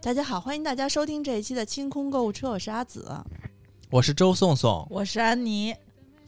[0.00, 3.08] 大家好，欢迎大家收听这一期的清空购物车，我是阿紫，
[3.90, 5.72] 我是周颂颂，我是安妮，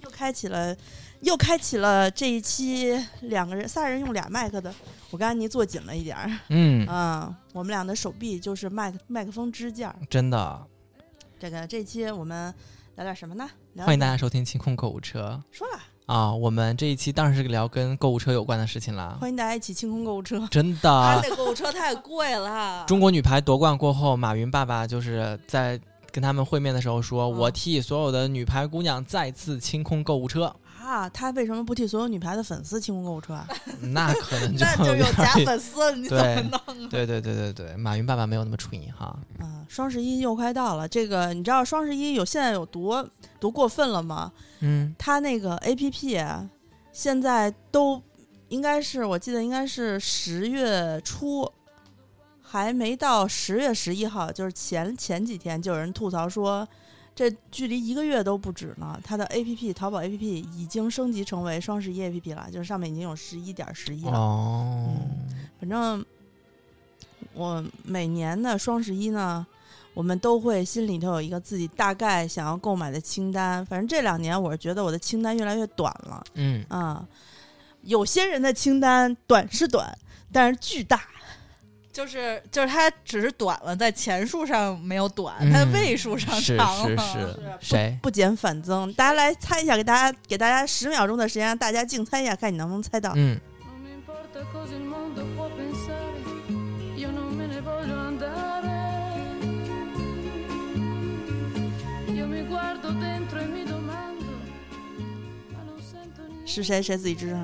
[0.05, 0.77] 又开启了，
[1.21, 4.73] 又开启了这一期两个人、仨人用俩麦克的，
[5.11, 9.95] 我跟安妮坐紧了一点儿，嗯，嗯，我们俩的手臂就是麦克麦克风支架。
[10.09, 10.65] 真的，
[11.41, 12.55] 这个这期我们
[12.95, 13.51] 聊点什么呢？
[13.79, 15.43] 欢迎大家收听清空购物车。
[15.51, 16.33] 说了，啊！
[16.33, 20.47] 我们这一期当然是聊跟购物车有关的事情了，欢迎大家一起清空购物车。
[20.51, 21.29] 真他的。
[21.29, 22.85] 那购物车太贵了。
[22.87, 25.79] 中国女排夺冠过后，马云爸爸就是在
[26.13, 30.55] 跟他们会面的时候说：“嗯我替所有的女排姑娘再次清空购物车。
[30.87, 33.49] 啊，他为什么不替所有女排的粉丝清空购物车啊？”
[33.83, 36.89] 那可能就 那就有假粉丝，你怎么弄啊？
[36.89, 39.19] 对对对对对，马云爸爸没有那么蠢哈。
[39.41, 43.07] 啊，双十一又快到了，这个你知道双十一有现在有多
[43.41, 44.33] 多过分了吗？
[44.61, 46.49] 嗯，他那个 A P P 啊，
[46.93, 48.01] 现在都
[48.49, 51.51] 应该是我记得应该是十月初，
[52.41, 56.67] 还没到十月十一号，就是前前几天就有人吐槽说，
[57.17, 59.01] 这距离一个月都不止呢。
[59.03, 64.13] 它的 A P P 淘宝 A P P 已经升级成为双十一 A P P 了，就是上面已经有十一点十一了。
[64.13, 64.95] 哦，
[65.59, 66.05] 反正
[67.33, 69.47] 我每年的双十一呢，
[69.95, 73.65] 我们都会心里头有一个自己大概想要购买的清单。
[73.65, 77.03] 反正这两年我是觉得我的清单越来越短了嗯，啊、
[77.81, 79.97] 有些人的清单短是短，
[80.31, 81.01] 但是巨大。
[81.97, 87.99] 就是就是他只是短了在钱数上没有短他的位数上长了是是谁？
[88.03, 93.41] 不减反增大家来猜一下给大家给大家十秒钟的时间让大家竞猜一下看你能不能猜到嗯。
[106.45, 106.83] 是谁？
[106.83, 106.95] 谁？
[106.99, 107.39] 自己知道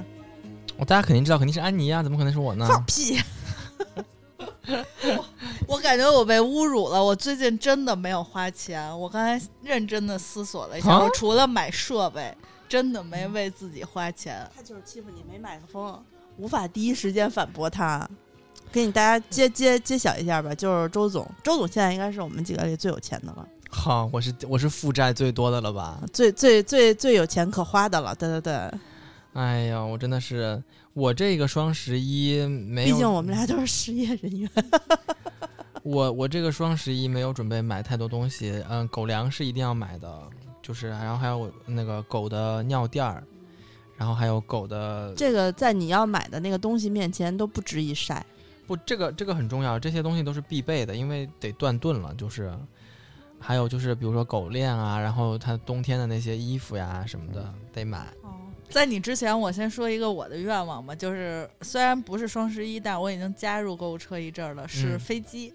[0.76, 2.66] 我大家肯定知道肯定是安妮呀怎么可能是我呢？
[2.68, 3.18] 放屁！
[5.66, 7.02] 我感觉我被侮辱了。
[7.02, 12.34] 我最近真的没有花钱，我刚才认真的思索了一下，啊我除了买设备，
[12.68, 14.48] 真的没为自己花钱。
[14.54, 16.02] 他就是欺负你没麦克风，
[16.36, 18.08] 无法第一时间反驳他。
[18.70, 26.00] 给你大家揭揭揭晓一下吧，就是周总，周总现在应该是我们几个里最有钱的了，好，我是我是负债最多的了吧？
[26.10, 28.14] 最最最最有钱可花的了。
[28.14, 28.70] 对对对，
[29.34, 30.62] 哎呀，我真的是，
[30.94, 34.50] 我这个双十一没有，毕竟我们俩都是失业人员。
[35.82, 40.22] 我我这个双十一没有准备买太多东西，嗯，狗粮是一定要买的，
[40.62, 43.24] 就是然后还有那个狗的尿垫儿，
[43.96, 48.24] 然后还有狗的这个在你要买的那个东西面前都不值一晒。
[48.64, 52.56] 不，这个这个很重要，这些东西都是必备的，因为得断顿了，就是
[53.40, 58.06] 还有就是比如说狗链啊，然后它冬天的那些衣服呀什么的得买。
[58.22, 58.30] 哦，
[58.72, 65.52] 在你之前，我先说一个我的愿望吧，就是虽然不是双十一，但我已经加入购物车一阵儿了，是嗯飞机。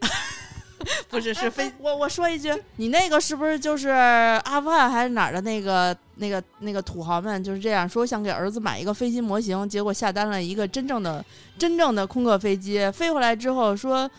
[1.10, 11.22] 不是，是飞 我我说一句，你那个是不是就是阿富汗还是哪儿的那个那个那个土豪们就是这样说，想给儿子买一个飞机模型，结果下单了一个真正的
[11.58, 14.10] 真正的空客飞机，飞回来之后说。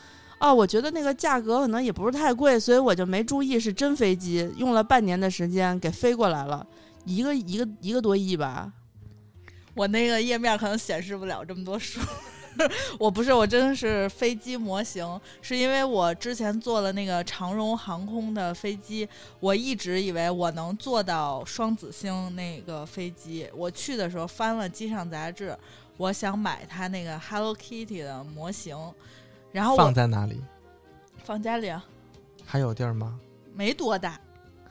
[0.44, 6.66] 哦，我觉得那个价格可能也不是太贵，所以我就没注意是真飞机，用了半年的时间给飞过来了，
[7.06, 8.72] 一个一个一个多亿吧。
[9.74, 12.00] 我那个页面可能显示不了这么多数。
[13.00, 19.08] 我不是，我真的是飞机模型，是因为我之前坐了那个长荣航空的飞机，
[19.40, 23.50] 我一直以为我能坐到双子星那个飞机。
[23.56, 25.58] 我去的时候翻了机上杂志，
[25.96, 28.78] 我想买它那个 Hello Kitty 的模型，
[29.54, 30.42] 然后放在哪里？
[31.24, 31.84] 放家里啊，
[32.46, 33.18] 还有地儿吗？
[33.56, 34.20] 没多大，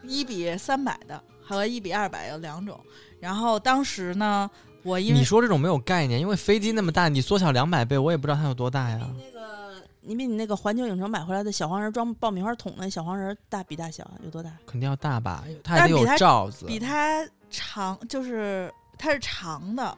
[0.03, 1.25] 一比三百的
[1.56, 2.78] 和一比二百有两种。
[3.19, 4.50] 然后当时呢，
[4.82, 8.99] 我因为你说这种没有概念，因为飞机那么大，你缩小两百倍，我也不知道它有多大呀。
[9.19, 14.50] 那个，你比你那个环球影城买回来的小黄人装爆米花桶那小黄人大比大小啊有多大？
[14.67, 15.44] 肯定要大吧？
[15.62, 16.67] 它也得有罩子。
[16.67, 19.97] 比它长，就是它是长的，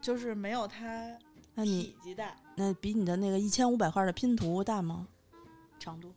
[0.00, 1.08] 就是没有它
[1.54, 2.34] 那你体积大。
[2.54, 5.06] 那比你的那个一千五百块的拼图大吗？
[5.78, 6.12] 长度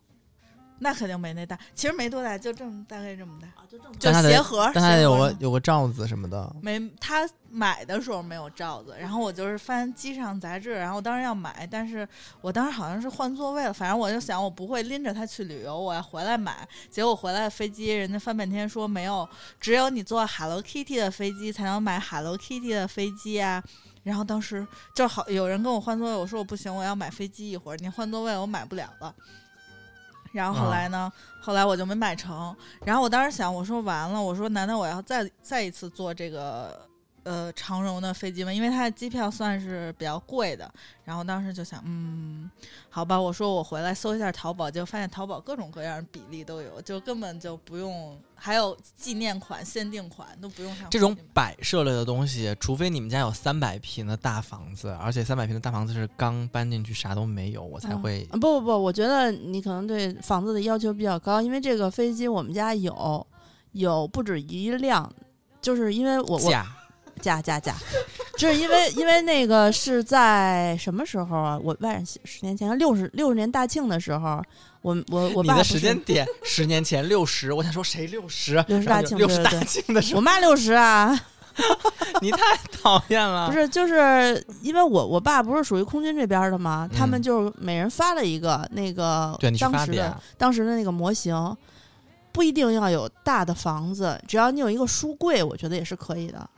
[0.79, 4.23] 那肯定没那大，其实没多大，就这么大概这么大，啊，就正常。
[4.23, 4.69] 就鞋盒。
[4.73, 6.53] 但它得有个有个罩子什么的。
[6.61, 12.07] 没，他买的时候没有罩子，然后我就是翻机上杂志，然后我当时要买，但是
[12.41, 16.67] 我当时好像是换座位了，反正我就想我不会拎着它去旅游，我要回来买。
[16.89, 19.27] 结果回来飞机，人家翻半天说没有，
[19.61, 23.63] 只有你坐 Hello Kitty 的飞机才能买 Hello Kitty 的飞机啊。
[24.03, 29.15] 然后当时就好有人跟我换座位，我说我不行，我要买飞机一会儿，你换座位我买不了了。
[30.33, 31.09] 然后后来呢？
[31.39, 32.53] 后来我就没买成。
[32.83, 36.85] 然后我当时想，我说完了，我说难道我要再再一次做这个
[37.23, 38.53] 呃长荣的飞机嘛？
[38.53, 40.71] 因为它的机票算是比较贵的。
[41.05, 42.49] 然后当时就想，嗯，
[42.89, 63.27] 好吧，我说我回来搜一下淘宝，就发现淘宝各种各样的比例都有，就根本就不用，还有纪念款、限定款都不用上这种摆设类的东西，除非你们家有三百平的大房子，而且三百平的大房子是刚搬进去啥都没有，我才嗯会啊不不不，我觉得你可能对房子的要求比较高，因为这个飞机我们家有
[63.73, 65.13] 有不止一辆，
[65.61, 66.65] 就是因为我我架。
[67.21, 67.75] 加加加，
[68.37, 71.59] 就是因为因为那个是在什么时候啊？
[71.63, 74.41] 我外甥十年前六十六十年大庆的时候，
[74.81, 78.63] 我我我你的爸不是时间点十年前六十，我想说谁六十？
[78.67, 81.17] 六十大庆六十大庆的时候，我妈六十啊，
[82.21, 82.39] 你太
[82.81, 83.47] 讨厌了。
[83.47, 90.21] 不是，就是因为我我爸不是属于空军这边的嘛，他们嗯就是每人发了一个那个对，当时的。
[90.37, 91.55] 当时的那个模型，
[92.31, 96.49] 不一定要有大的房子，只要你有一个书柜，我觉得也是可以的。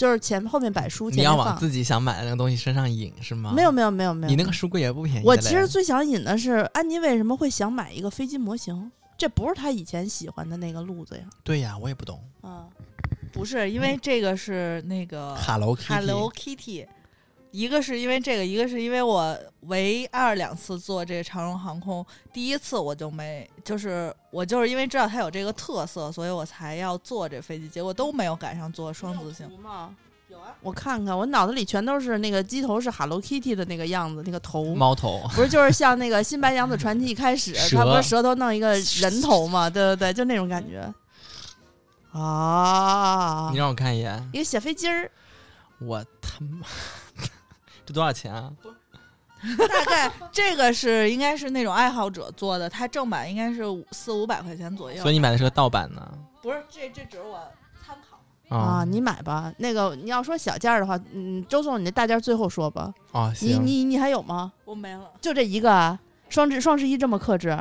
[0.00, 1.58] 就是前后面摆书，你要往。
[1.58, 3.52] 自己想买的那个东西身上引是吗？
[3.54, 5.26] 没有，没有没有没有，你那个书柜也不便宜。
[5.26, 8.90] 我其实最想引的是安妮为什么会想买一个飞机模型？
[9.18, 11.24] 这不是她以前喜欢的那个路子呀。
[11.44, 12.18] 对呀，我也不懂。
[12.40, 12.64] 啊，
[13.30, 16.86] 不是因为这个是那个 Hello Kitty，
[17.50, 29.50] 一个是因为这个，一个是因为我唯二两次坐这个长荣航空，第一次我就没，就是我就是因为知道它有这个特色，所以我才要坐这飞机，结果都没有赶上坐双子星。
[29.60, 29.94] 吗？
[30.28, 34.72] 有啊，我看看，我脑子里全都是那个机头是 Hello Kitty 的那个样子，那个头。
[34.76, 35.20] 猫头。
[35.34, 39.68] 不是，就是像那个《新白娘子传奇》一开始，蛇他不是舌头弄一个人头嘛？
[39.68, 40.80] 对对对，就那种感觉。
[42.12, 45.10] 啊你，让我看一眼，一个小飞机儿，
[45.80, 46.66] 我他妈，
[47.90, 48.52] 这多少钱啊？
[49.58, 55.02] 大概这个是应该是那种爱好者做的，它正版应该是五四五百块钱左右。
[55.02, 56.08] 所以你买的是个盗版呢？
[56.40, 57.40] 不是这这只是我
[57.84, 58.56] 参考。
[58.56, 59.52] 啊，哦你买吧。
[59.58, 62.94] 那个你要说小件儿的话，嗯，周总，你那大件最后说吧。
[63.10, 64.52] 哦，你，你你还有吗？
[64.64, 65.98] 我没了，就这一个啊？
[66.28, 67.58] 双十双十一这么克制，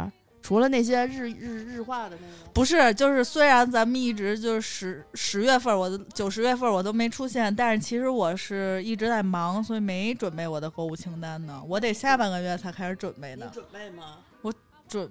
[0.50, 2.50] 除了那些日日日化的那个。
[2.52, 11.62] 不是，就是虽然咱们一直就是十十月份，我的九十月份我都没出现，但是其实我是一直在忙，所以没准备我的购物清单呢。
[11.68, 13.48] 我得下半个月才开始准备呢。
[13.54, 14.18] 准备吗？
[14.42, 14.52] 我
[14.88, 15.08] 准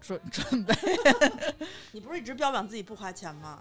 [0.00, 0.74] 准准备。
[1.92, 3.60] 你不是一直标榜自己不花钱吗？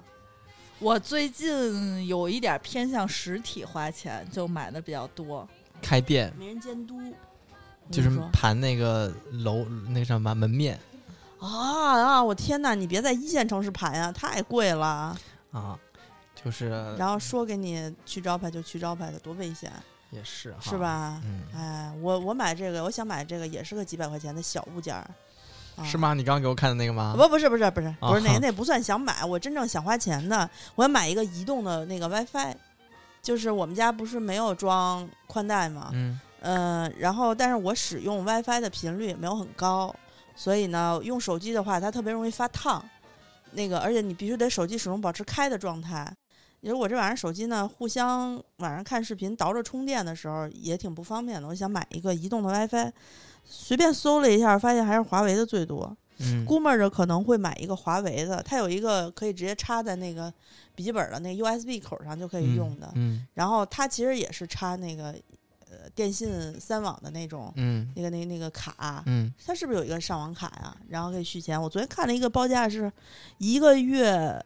[0.79, 5.47] 我最近有一点偏向实体花钱，就买的比较多。
[5.79, 6.99] 开店没人监督，
[7.91, 10.79] 就是盘那个楼那个什么门面
[11.39, 12.23] 啊啊！
[12.23, 15.17] 我天哪，你别在一线城市盘呀，太贵了。
[15.51, 15.79] 啊，
[16.35, 19.71] 就是然后说给你去招牌就去招牌的，多危险，
[20.11, 20.77] 也是哈是？
[20.77, 21.21] 吧？
[21.25, 25.09] 嗯，哎，我我买这个，我想买这个也是个几百块钱的小物件儿，
[25.75, 25.97] 啊是？
[25.97, 26.13] 吗？
[26.13, 27.15] 你刚刚给我看的那个吗？
[27.17, 32.53] 不，不是，不是，不是，不是那啊 那不算想买，我真正想花钱的，我要买一个移动的那个 WiFi，
[33.21, 35.89] 就是我们家不是没有装宽带嘛？
[35.93, 39.93] 嗯，嗯，然后但是我使用 WiFi 的频率也没有很高，
[40.39, 42.81] 所以呢，用手机的话，它特别容易发烫。
[43.51, 46.09] 那个，而且你必须得手机始终保持开的状态。
[46.61, 51.47] 你说我这晚上手机呢，互相晚上看视频倒着充电的时候也挺不方便的。
[51.49, 52.89] 我想买一个移动的 WiFi，
[53.43, 55.93] 随便搜了一下，发现还是华为的最多。
[56.19, 60.33] 嗯，估摸着可能会买一个华为的，它有一个可以直接插在那个
[60.73, 62.89] 笔记本的那个 USB 口上就可以用的。
[62.95, 65.13] 嗯然后它其实也是插那个
[65.69, 70.75] 呃电信三网的那种嗯那个那个那个卡，嗯它是不是有一个上网卡呀？
[70.89, 71.61] 然后可以续钱。
[71.61, 72.91] 我昨天看了一个报价是
[73.37, 74.43] 一个月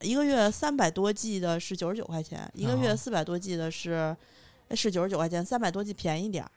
[0.00, 4.16] 一个月三百多 G 的是九十九块钱，一个月哦四百多 G 的是
[4.72, 6.50] 是九十九块钱，三百多 G 便宜点儿。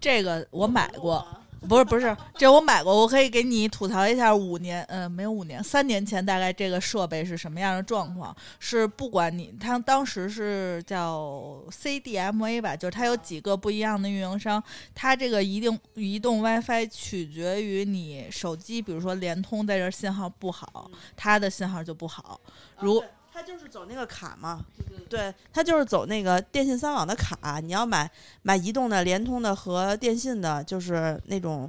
[0.00, 1.26] 这个我买过，
[1.68, 8.34] 不是不是，这我买过，我可以给你吐槽一下五年，呃，没有五年，三年前大概这个设备是什么样的状况？
[8.58, 14.62] 是不管你，它当时是叫 CDMA 吧，就是它有几个不一样的运营商，
[14.94, 22.40] 它这个移动移动 WiFi 取决于你手机，比如说联通在这信号不好，它的信号就不好。
[22.78, 23.02] 如
[23.40, 24.62] 它就是走那个卡嘛，
[25.08, 27.58] 对，他就是走那个电信三网的卡。
[27.60, 28.08] 你要买
[28.42, 31.66] 买移动的、联通的和电信的，就是那种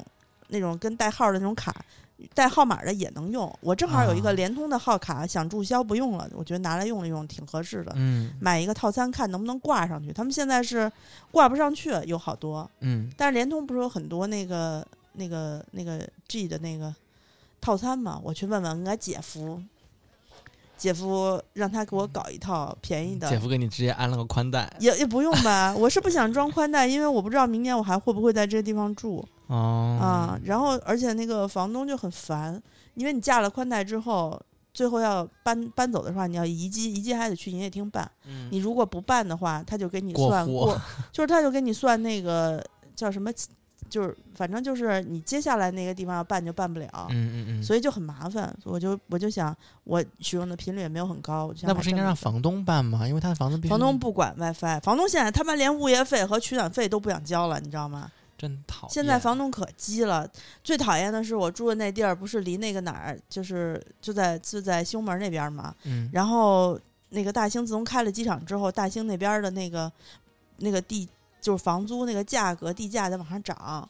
[0.49, 1.73] 那种跟带号的那种卡，
[2.33, 3.49] 带号码的也能用。
[3.61, 7.93] 我正好有一啊个联通的号卡，想注销不用了，我觉得拿来用一用挺合适的。
[7.95, 10.11] 嗯买一个套餐看能不能挂上去。
[10.11, 10.91] 他们现在是
[11.31, 16.93] 挂不上去，有好多，嗯但是联通不是有很多那个那个那个 G 的那个
[17.61, 18.19] 套餐嘛？
[18.21, 19.63] 我去问问俺姐夫，
[20.81, 23.29] 姐夫让他给我搞一套便宜的。
[23.29, 30.39] 姐夫给你直接安了个宽带也也不用吧， 我是不想装宽带，因为我不知道明年我还会不会在这个地方住哦啊。
[30.43, 32.59] 然后，而且那个房东就很烦，
[32.95, 34.41] 因为你架了宽带之后，
[34.73, 38.09] 最后要搬搬走的话，你要移机，移机还得去营业厅办。
[38.25, 40.75] 嗯你如果不办的话，他就给你算过，
[41.13, 42.59] 就是他就给你算那个
[42.95, 43.31] 叫什么，
[43.91, 46.89] 就是反正就是你接下来那个地方要办就办不了。
[47.09, 53.05] 嗯嗯嗯，所以就很麻烦，我就我就想，我使用的频率也没有很高，我就想那不是应该让房东办吗？
[53.05, 58.09] 因为他的房子房东不管 WiFi，房东现在他妈连物业费和取暖费都不想交了，你知道吗？
[58.37, 58.89] 真讨厌。
[58.91, 60.27] 现在房东可鸡了，
[60.63, 65.75] 最讨厌的是我住的那地儿不是离那个哪儿，就是就在就在西红门那边嘛。
[65.83, 66.79] 嗯，然后
[67.09, 69.91] 那个大兴自从开了机场之后，大兴那边的那个
[70.57, 71.07] 那个地
[71.41, 73.89] 就是房租那个价格地价在往上涨，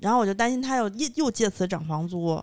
[0.00, 2.42] 然后我就担心他又又又借此涨房租。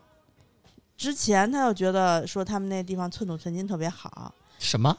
[0.98, 4.98] 之前他又觉得说他们那地方寸土寸金特别好，什么？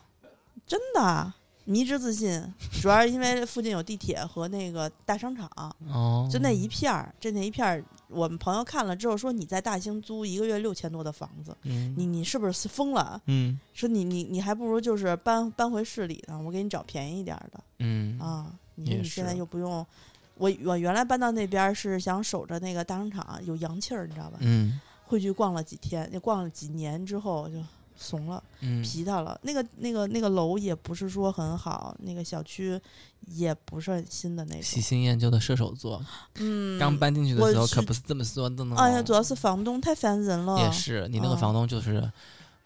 [0.67, 1.33] 真的
[1.65, 2.43] 迷之自信，
[2.83, 5.51] 主要是因为附近有地铁和那个大商场，
[5.89, 13.21] 哦，就那一片儿，这那一片儿，我们朋友看了之后说你在大兴租一个月六千多的房子，嗯，你你是不是疯了？
[13.27, 18.53] 嗯说你你你还不如就是搬搬回市里呢，我给你找便宜一点儿的嗯啊。
[18.77, 19.85] 你说你现在又不用，
[20.37, 24.39] 我我原来搬到那边儿是想守着那个大商场有洋气儿，你知道吧？
[24.41, 27.63] 嗯会去逛了几天，那逛了几年之后就
[27.97, 28.43] 怂了。
[28.59, 29.39] 嗯，皮他了。
[29.45, 32.77] 那个那个那个楼也不是说很好，那个小区
[33.29, 34.81] 也不是很新的那喜。
[34.81, 36.05] 新厌旧的射手座，
[36.41, 38.75] 嗯，刚搬进去的时候可不是这么说的呢。
[38.77, 40.59] 哎呀，主要是房东太烦人了。
[40.59, 42.11] 也是你那个嗯房东就是，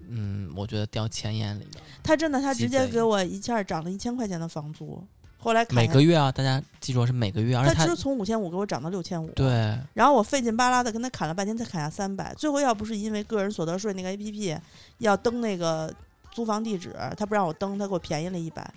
[0.08, 1.80] 嗯，我觉得掉钱眼里了。
[2.02, 5.06] 他真的他直接给我一下涨了一千块钱的房租，
[5.42, 9.26] 后来每个月啊，大家记住是每个月，而且他他就是从五千五给我涨到六千五。。
[9.30, 9.48] 对，
[9.94, 12.34] 然后我费劲巴拉的跟他砍了半天，才砍下三百。
[12.34, 14.56] 最后要不是因为个人所得税那个 A P P
[14.98, 15.90] 要登那个
[16.30, 18.70] 租房地址，他不让我登，他给我便宜了一百，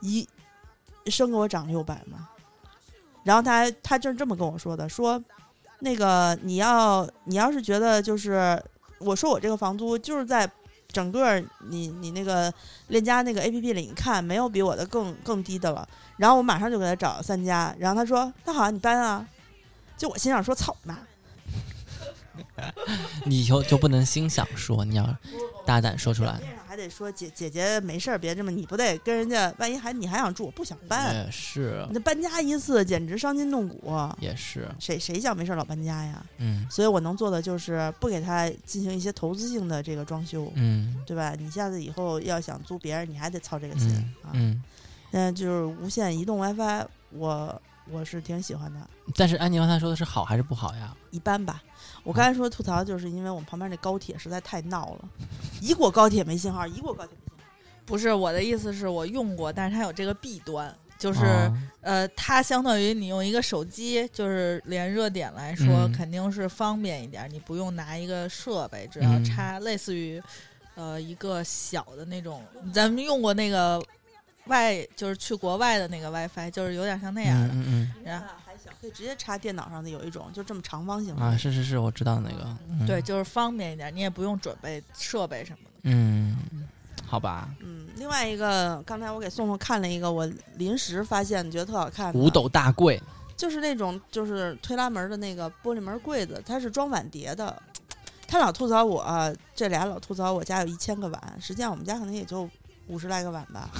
[0.00, 0.28] 一
[1.06, 2.28] 生给我涨六百嘛。
[3.22, 5.22] 然后他还他就是这么跟我说的，说
[5.78, 8.62] 那个你要你要是觉得就是
[8.98, 10.50] 我说我这个房租就是在
[10.94, 12.50] 整个你你那个
[12.88, 15.86] 链家那个 A P P 里你看没有比我的更更低的了。
[16.16, 19.26] 然后我马上就给他找了三家，然后他说那好，你搬啊。
[19.96, 20.98] 就我心想说操你妈！
[23.26, 25.16] 你就就不能心想说，你要
[25.64, 26.40] 大胆说出来。
[26.74, 36.20] 还得说姐姐姐没事儿，别这么，你不得跟人家，万一还你还想住，我不想搬，也是你，这搬家一次简直伤筋动骨，也是，谁谁想没事儿老搬家呀？
[36.38, 41.36] 嗯所以我能做的就是不给他进行一些投资性的这个装修，嗯对吧？
[41.38, 44.30] 你下次以后要想租别人，你还得操这个心、嗯啊。
[44.32, 44.62] 嗯。
[45.12, 48.80] 现在就是无线移动 WiFi，我我是挺喜欢的，
[49.14, 50.92] 但是安妮刚才说的是好还是不好呀？
[51.12, 51.62] 一般吧。
[52.04, 55.08] 我刚才说吐槽，就是因为我们旁边那高铁实在太闹了，
[55.60, 57.44] 一过高铁没信号，一过高铁没信号。
[57.86, 70.22] 不是我的意思是我用过，但是它有这个弊端，就是、啊呃，它相当于你用一个手机，就是连热点来说，嗯肯定是方便一点，你不用拿一个设备，只要嗯插类似于
[70.74, 72.42] 呃一个小的那种，
[72.72, 73.82] 咱们用过那个
[74.46, 77.54] 外，就是去国外的那个 WiFi，就是有点像那样的。
[77.54, 78.26] 嗯嗯然后
[78.84, 81.16] 可以直接插电脑上的有一种，就这么长方形。
[81.16, 85.70] 啊，是是是，我知道那个，嗯对，，就是方便一点，你也不用准备设备什么的。
[85.84, 86.36] 嗯，
[87.06, 93.00] 好吧，嗯，另外一个，刚才我给宋宋看了一个，我临时发现觉得特好看的，五斗大柜，
[93.38, 97.60] 就是那种就是推拉门的那个玻璃门柜子，它是装碗碟的。
[98.26, 102.48] 他老吐槽我、啊这俩老吐槽我家有一千个碗，实际上我们家可能也就
[102.88, 103.70] 五十来个碗吧。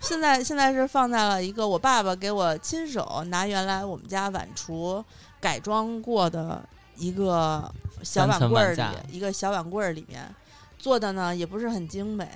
[0.00, 5.02] 现在现在是放在了一个我爸爸给我亲手拿原来我们家碗橱
[5.40, 6.62] 改装过的
[6.96, 7.72] 一个
[8.02, 10.32] 小碗柜儿里一个小碗柜儿里面
[10.78, 12.28] 做的呢，也不是很精美。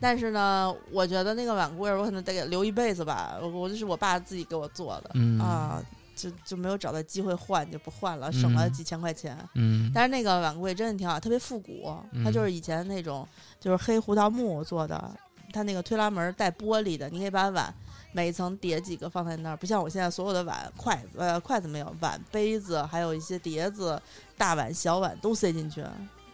[0.00, 3.38] 但是呢，我觉得那个碗柜儿我可能得给留一辈子吧。
[3.40, 5.80] 我我就是我爸自己给我做的，嗯啊，
[6.16, 9.38] 就就没有找到机会换，就不换了，省了嗯几千块钱。
[9.54, 13.24] 嗯，但是那个碗柜真的挺好，特别复古，它嗯就是以前那种
[13.60, 15.08] 就是黑胡桃木做的，
[15.52, 17.72] 它那个推拉门带玻璃的，你可以把碗
[18.12, 24.00] 每一层叠几个放在那儿，不像我现在所有的碗、筷子呃筷子没有，碗、杯子还有一些碟子、
[24.36, 25.84] 大碗、小碗都塞进去，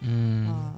[0.01, 0.75] 嗯，啊，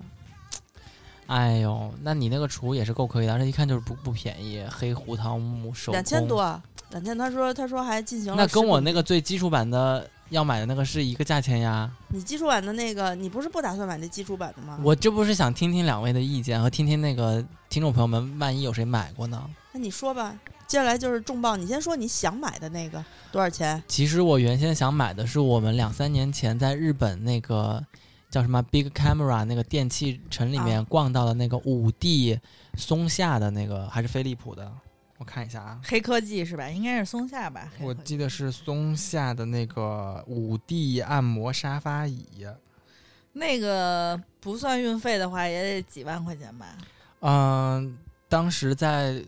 [1.27, 7.17] 哎呦，那你那个厨也是够可以的，而且一看就是不不便宜，黑胡桃木手两千，多，两千。
[7.17, 11.91] 他说他说还进行了那跟我那个最基础版的要买的那个是一个价钱呀。
[12.09, 14.79] 你基础版的那个，你不是不打算买那基础版的吗？
[14.83, 19.43] 我这不是想听听两位的意见和听听那个听众朋友们，万一有谁买过呢？
[19.73, 23.83] 那你说吧，接下来就是重磅，你先说你想买的那个多少钱？
[23.87, 27.85] 其实我原先想买的是我们两三年前在日本那个
[28.31, 32.39] 叫什么 Big Camera 那个电器城里面啊逛到的那个五 D
[32.77, 34.73] 松下的那个，还是飞利浦的？
[35.21, 36.67] 我看一下啊，黑科技是吧？
[36.71, 37.71] 应该是松下吧？
[37.83, 42.47] 我记得是松下的那个五 D 按摩沙发椅，
[43.35, 46.75] 那个不算运费的话，也得几万块钱吧？
[47.21, 47.99] 嗯、
[48.31, 49.23] 当时在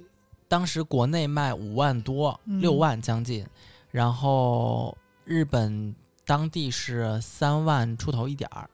[0.49, 3.47] 当时国内卖五万多，嗯六万将近，
[3.91, 4.97] 然后
[5.27, 5.95] 日本
[6.25, 8.67] 当地是三万出头一点儿，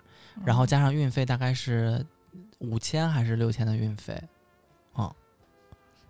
[0.44, 2.06] 然后嗯加上运费大概是
[2.58, 4.22] 五千还是六千的运费。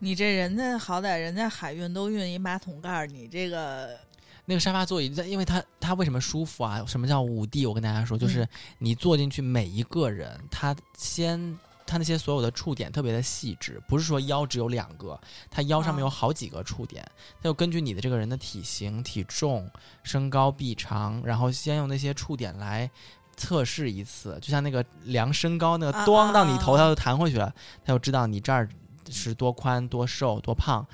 [0.00, 3.98] 你这人家好歹人家海运都运一马桶盖儿，你这个
[4.44, 6.84] 那个沙发座椅，因为它它为什么舒服啊？
[6.86, 7.66] 什么叫五 D？
[7.66, 17.04] 我跟大家说，就是你坐进去，每一个人，他先他那些所有的触点特别的细致，不是说腰只有两个，他腰上面有啊好几个触点，
[17.38, 19.68] 他就根据你的这个人的体型、体重、
[20.04, 22.88] 身高、臂长，然后先用那些触点来。
[23.36, 28.68] 测试一次，就像那个量身高那个啊咣啊到你头，啊它就弹回去了，它就知道你这儿
[29.10, 30.86] 是多宽、多瘦、多胖，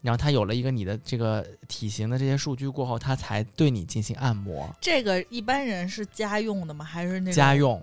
[0.00, 4.68] 然后他有了一个你的这个体型的这些数据过后，他才对你进行按摩。
[4.80, 6.84] 这个一般人是家用的吗？
[6.84, 7.82] 还是那种家用，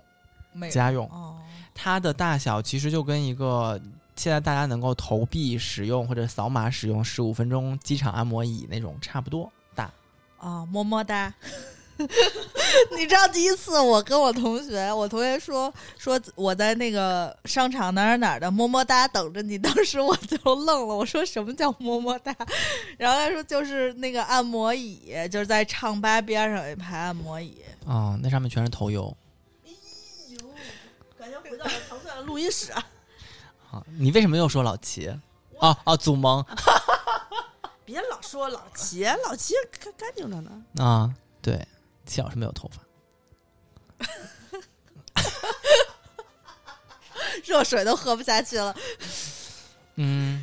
[0.70, 1.36] 家用，哦，
[1.74, 3.80] 它的大小其实就跟一个
[4.16, 9.90] 现在大家能够投币使用或者扫码使用十五分钟机场按摩椅那种差不多大。
[10.40, 11.32] 哦，么么哒。
[12.96, 22.34] 你知道第一次我跟我同学，我同学说说我在那个商场哪儿哪儿的么么哒等着你， 当时我就愣了，我说什么叫么么哒？
[22.98, 27.56] 然后他说就是那个按摩椅，就是在唱吧边上有一排按摩椅。
[27.86, 29.16] 哦，那上面全是头油。
[31.18, 32.72] 感觉回到了唐蒜的录音室。
[32.72, 32.84] 啊，
[33.98, 35.08] 你为什么又说老齐？
[35.58, 36.42] 哦哦，祖萌
[37.84, 40.50] 别老说老齐，老齐干干净着呢。
[40.78, 41.66] 啊，对，
[42.10, 44.06] 齐老师没有头发。
[47.44, 48.74] 热水都喝不下去了。
[49.94, 50.42] 嗯，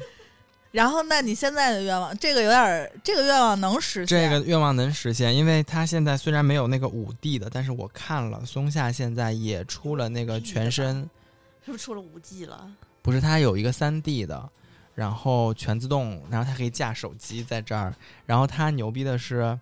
[0.71, 4.29] 然后，那你现在的愿望，这个有点儿，这个愿望能实现这？
[4.29, 11.09] 个愿望能实现，因为它现在虽然没有那个五 D 的，但是我看了松下现在也出了那个全身。
[11.65, 12.70] 是不是出了五 G 了？
[13.01, 14.50] 不是，它有一个三 D 的，
[14.96, 17.94] 然后全自动，然后它可以架手机在这儿，
[18.25, 19.57] 然后它牛逼的是，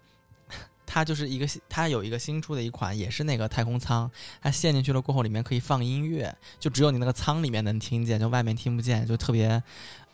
[0.95, 4.09] 它就是一个它有一个新出的一款，也是那个太空舱，
[4.41, 9.61] 它陷进去了过后，里面可以放音乐，就只有你那个舱里面能听见，就外面听不见，就特别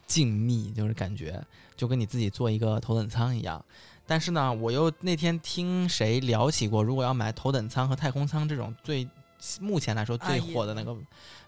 [0.08, 1.40] 静谧，就是感觉
[1.78, 3.64] 就跟你自己坐一个头等舱一样。
[4.08, 9.08] 但是呢，我又那天听谁聊起过，如果要买头等舱和太空舱这种最
[9.60, 10.98] 目前来说最火的那个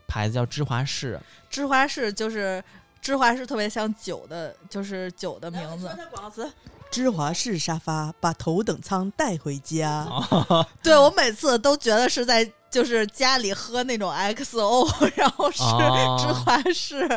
[0.07, 1.19] 牌子叫芝华士。
[1.49, 2.63] 芝华士就是
[3.01, 5.87] 芝华士，特别像酒的，就是酒的名字。
[6.11, 6.47] 广告词：
[6.93, 10.07] 芝华士沙发，把头等舱带回家。
[10.83, 17.07] 对我每次都觉得是在就是家里喝那种 XO， 然后是哦芝华士。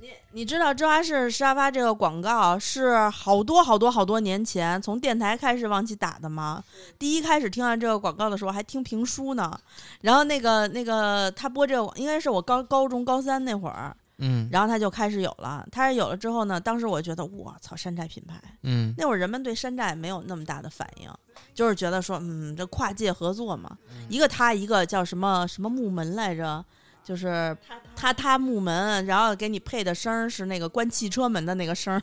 [0.00, 6.62] 你你知道芝华士沙发这个广告是好多好多好多年前从电台开始往起打的吗？
[6.96, 9.52] 第一开始听到这个广告的时候还听评书呢，
[10.00, 15.66] 然后那个那个他播这个应该是我高高中高三那会儿，嗯然后他就开始有了。
[15.72, 18.40] 他是有了之后呢，当时我觉得我操，山寨品牌。
[18.62, 21.10] 嗯那会儿人们对山寨没有那么大的反应，
[21.52, 23.76] 就是觉得说，嗯，这跨界合作嘛，
[24.08, 26.64] 一个他，一个叫什么什么木门来着，
[27.02, 27.56] 就是
[27.96, 32.00] 他他木门，然后给你配的声儿是那个关汽车门的那个声儿，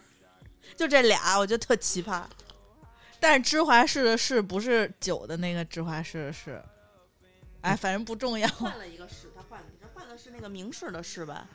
[0.75, 2.23] 就这俩，我觉得特奇葩。
[3.19, 6.61] 但是芝华士的士不是酒的那个芝华士的士，
[7.61, 8.47] 哎，反正不重要。
[8.49, 11.47] 换了一个士，他换了，他换的是那个明士的士吧？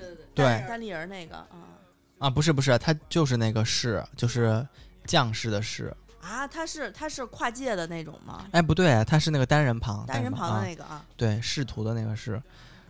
[0.00, 1.78] 对对对，对单立人那个啊
[2.18, 4.66] 啊，不是不是，他就是那个士，就是
[5.06, 5.94] 将士的士。
[6.20, 8.46] 啊，他是他是跨界的那种吗？
[8.52, 12.42] 哎，不对，他是那个单人旁，单人旁的啊那个啊，对，仕途的那个是。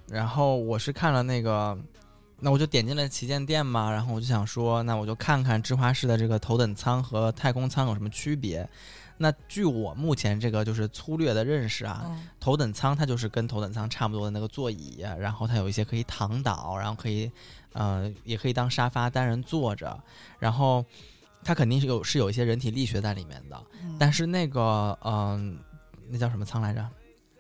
[0.06, 1.76] 然后我是看了那个，
[2.38, 8.68] 那我就点进了旗舰店嘛，然后我就想说，那我就看看芝华士的这个头等舱和太空舱有什么区别。
[9.16, 17.30] 那据我目前这个就是粗略的认识啊，嗯，头等舱它就是跟头等舱差不多的那个座椅，然后它有一些可以躺倒，然后可以，
[17.72, 19.98] 呃，也可以当沙发单人坐着，
[20.38, 20.84] 然后
[21.44, 23.96] 它肯定是有是有一些人体力学在里面的，嗯。
[23.98, 25.58] 但是那个，嗯、
[26.08, 26.84] 那叫什么舱来着？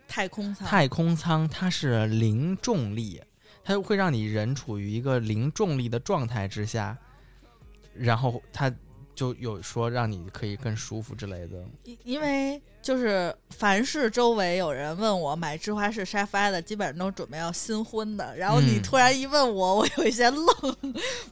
[0.06, 3.20] 太空舱，太空舱它是零重力，
[3.64, 6.96] 它会让你人处于一个零重力的状态之下，
[7.94, 8.72] 然后它
[9.14, 11.64] 就有说让你可以更舒服之类的。
[11.84, 18.36] 因因为就是凡是周围有人问我买芝华士沙发的，基本上都准备要新婚的。
[18.36, 20.46] 然后你嗯突然一问我，我有一些愣，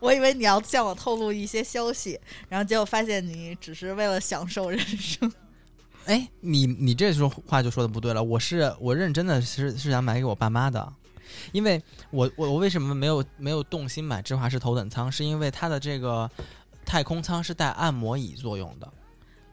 [0.00, 2.18] 我以为你要向我透露一些消息，
[2.48, 5.32] 然后结果发现你只是为了享受人生。
[6.06, 10.92] 哎，你你这说话就说的不对了，我是我认真的是是想买给我爸妈的，
[11.52, 16.28] 因为我我我为什么没有没有动心买芝华士头等舱，是因为它的这个
[16.84, 18.92] 太空舱是带按摩椅作用的。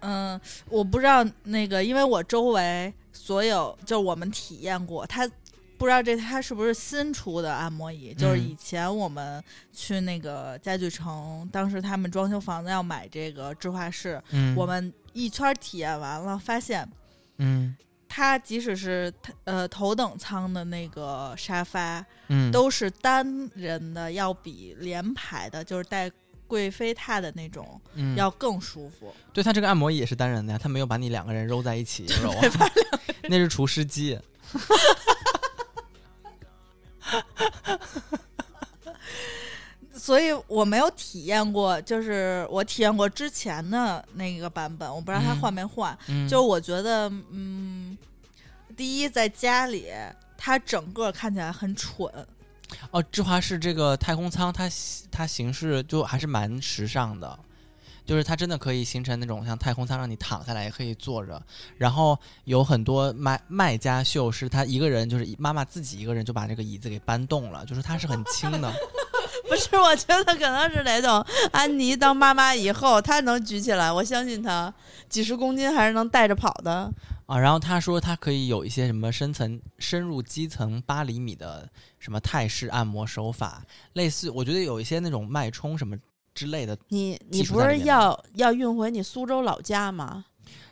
[0.01, 0.39] 嗯，
[0.69, 5.29] 我不知道那个，因为我周围所有就我们体验过，它
[5.77, 8.13] 不知道这它是不是新出的按摩椅？
[8.13, 16.87] 就是嗯以前我们去那个家具城，当时他们装修房子要买这个智化室，嗯，我们一圈体验完了，发现
[17.37, 17.75] 嗯
[18.07, 19.13] 它即使是
[19.43, 26.09] 呃头等舱的那个沙发，嗯都是单人的，要比连排的，就是带
[26.49, 29.13] 贵妃榻的那种，嗯要更舒服。
[29.31, 32.41] 对它这个按摩椅也是单人的呀，它没有把你两个人揉在一起揉啊，
[33.29, 34.19] 那是除湿机。
[39.93, 45.95] 所以我没有体验过，就是我体验过之前的那个版本，我不知道它嗯换没换。
[46.07, 47.95] 嗯，就我觉得，嗯，
[48.75, 49.87] 第一在家里，
[50.35, 52.11] 它整个看起来很蠢，
[52.91, 54.69] 哦，芝华士这个太空舱，它
[55.11, 57.37] 它形式就还是蛮时尚的，
[58.05, 61.41] 就是它真的可以形成那种像太空舱，让你躺下来也可以坐着。
[61.77, 68.71] 然后有很多卖卖家秀是他一个人，就是妈妈自己一个人就把这个椅子给搬动了，就是它是很轻的。
[69.49, 74.71] 不是，我觉得可能是那种安妮当妈妈以后，她能举起来，我相信她
[75.07, 76.91] 几十公斤还是能带着跑的。
[77.29, 83.63] 啊，然后他说他可以有一些什么深层深入基层八厘米的什么泰式按摩手法，
[83.93, 85.95] 类似我觉得有一些那种脉冲什么
[86.33, 86.75] 之类的。
[86.87, 90.25] 你你不是要要运回你苏州老家吗？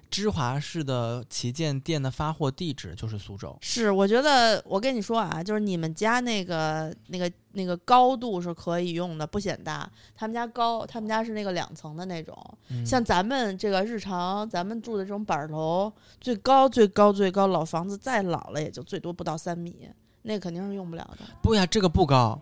[0.10, 3.58] 芝华士的旗舰店的发货地址就是苏州。
[3.62, 9.90] 是，我觉得我跟你说啊，就是你们家那个那个那个高度是可以用的，不显大。
[10.16, 12.36] 他们家高，他们家是那个两层的那种。
[12.70, 15.92] 嗯像咱们这个日常咱们住的这种板儿楼，
[16.22, 19.90] 最高最高最高老房子再老了也就最多不到三米，
[20.22, 21.26] 那肯定是用不了的。
[21.42, 22.42] 不呀，这个不高，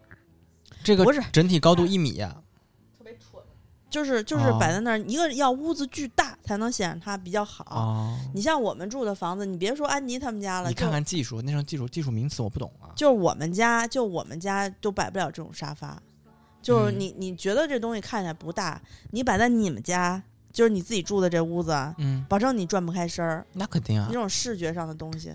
[0.84, 2.36] 这个不是整体高度一米呀。
[3.88, 7.66] 就是就是哦摆在那儿，一个要屋子巨大才能显示它比较好。
[7.70, 12.94] 哦，你像我们住的房子，你别说安妮他们家了，你看看技术，那种技术技术名词我不懂啊。
[12.96, 16.02] 就是我们家，就我们家都摆不了这种沙发。
[16.62, 18.82] 就是嗯你你觉得这东西看起来不大，
[19.12, 23.46] 你摆在你们家，就是你自己住的这屋子，嗯，保证你转不开身儿。
[23.54, 24.14] 那肯定啊这。
[24.16, 25.30] 种视觉上的东西，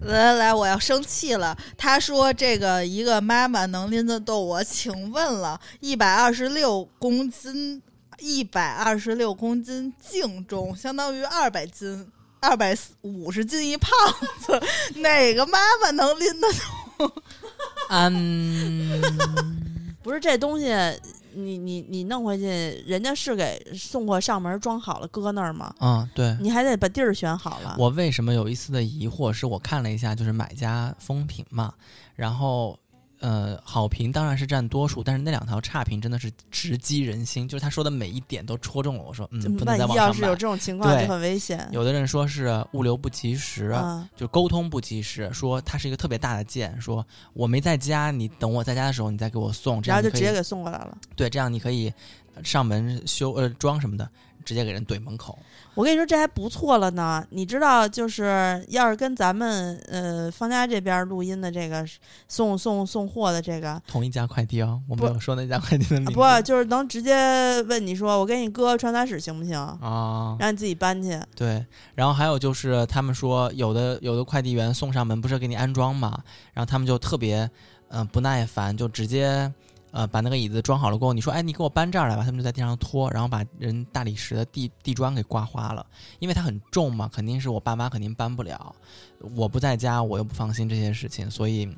[0.00, 1.56] 来来来，我要生气了。
[1.78, 7.80] 他说这个一个妈妈能拎得动我，请问了，一百二十六公斤，
[8.22, 12.06] 一百二十六公斤净重，相当于二百斤，
[12.40, 13.90] 二百五十斤一胖
[14.40, 14.62] 子，
[15.00, 16.48] 哪个妈妈能拎得
[16.98, 17.12] 动？
[17.90, 19.02] 嗯，
[20.02, 20.66] 不是这东西，
[21.34, 22.44] 你你你弄回去，
[22.86, 25.74] 人家是给送货上门装好了搁那儿吗？
[25.80, 26.36] 嗯，对。
[26.40, 27.74] 你还得把地儿选好了。
[27.78, 29.32] 我为什么有一丝的疑惑？
[29.32, 31.74] 是我看了一下，就是买家风评嘛，
[32.14, 32.78] 然后
[33.22, 40.42] 呃，好评当然是占多数，但是那两条差评真的是直击人心，就是他说的每一点都戳中了我说，嗯，不能万在网上买一要是有这。
[40.42, 41.66] 种情况，对就很危险。
[41.70, 50.98] 有的人说是物流不及时，啊，就沟通不及时，说它是一个特别大的件，说我没在家，你等我在家的时候你再给我送，这样就直接给送过来了。
[51.16, 51.90] 对，这样你可以
[52.42, 54.06] 上门修呃装什么的，
[54.44, 55.38] 直接给人怼门口。
[55.74, 57.24] 我跟你说，这还不错了呢。
[57.30, 61.82] 你知道，就是要是跟咱们呃方家这边录音的这个
[62.28, 66.12] 送送送货的这个，同一家快递哦，我没有说那家快递的名字。
[66.12, 69.56] 不就是能直接问你说，我给你搁传达室行不行？
[69.56, 71.18] 啊，让你自己搬去。
[71.34, 77.38] 对，然后还有就是他们说有的有的快递员送上门不是给你安装嘛，然后他们就特别
[77.88, 79.50] 嗯、呃不耐烦，就直接
[79.92, 85.86] 呃把那个椅子装好了过后，你说哎你给我搬这儿来吧，他们就在地上拖，然后把人大理石的地地砖给刮花了，
[86.18, 88.74] 因为它很重嘛，肯定是我爸妈肯定搬不了，
[89.36, 91.68] 我不在家我又不放心这些事情，所以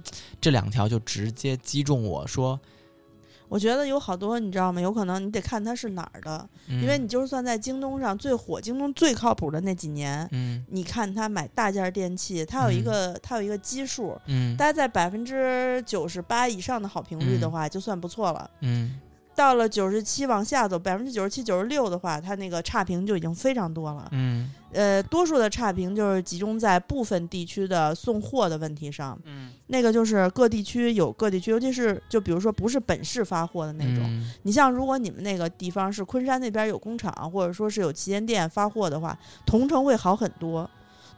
[0.40, 2.58] 这两条就直接击中我说，
[3.54, 4.80] 我觉得有好多你知道吗？
[4.80, 10.66] 有可能你得看它是哪儿的，嗯、因为你就算在京东上最火、京东最靠谱的那几年，嗯。
[10.70, 14.56] 你看它买大件电器，它有一个、它有一个基数，嗯。
[14.56, 17.52] 大概在百分之九十八以上的好评率的嗯。
[17.52, 18.50] 话，就算不错了。
[18.62, 18.98] 嗯
[19.34, 24.08] 到了九十七往下走，百分之九十七、九十六的话，它那个差评就已经非常多了。
[24.12, 29.16] 嗯呃，多数的差评就是集中在部分地区的送货的问题上。
[29.24, 34.02] 嗯那个就是各地区有各地区，尤其是就比如说不是本市发货的那种。
[34.04, 39.16] 嗯你像如果你们那个地方是昆山那边有工厂，或者说是有旗舰店发货的话，
[39.46, 40.68] 同城会好很多。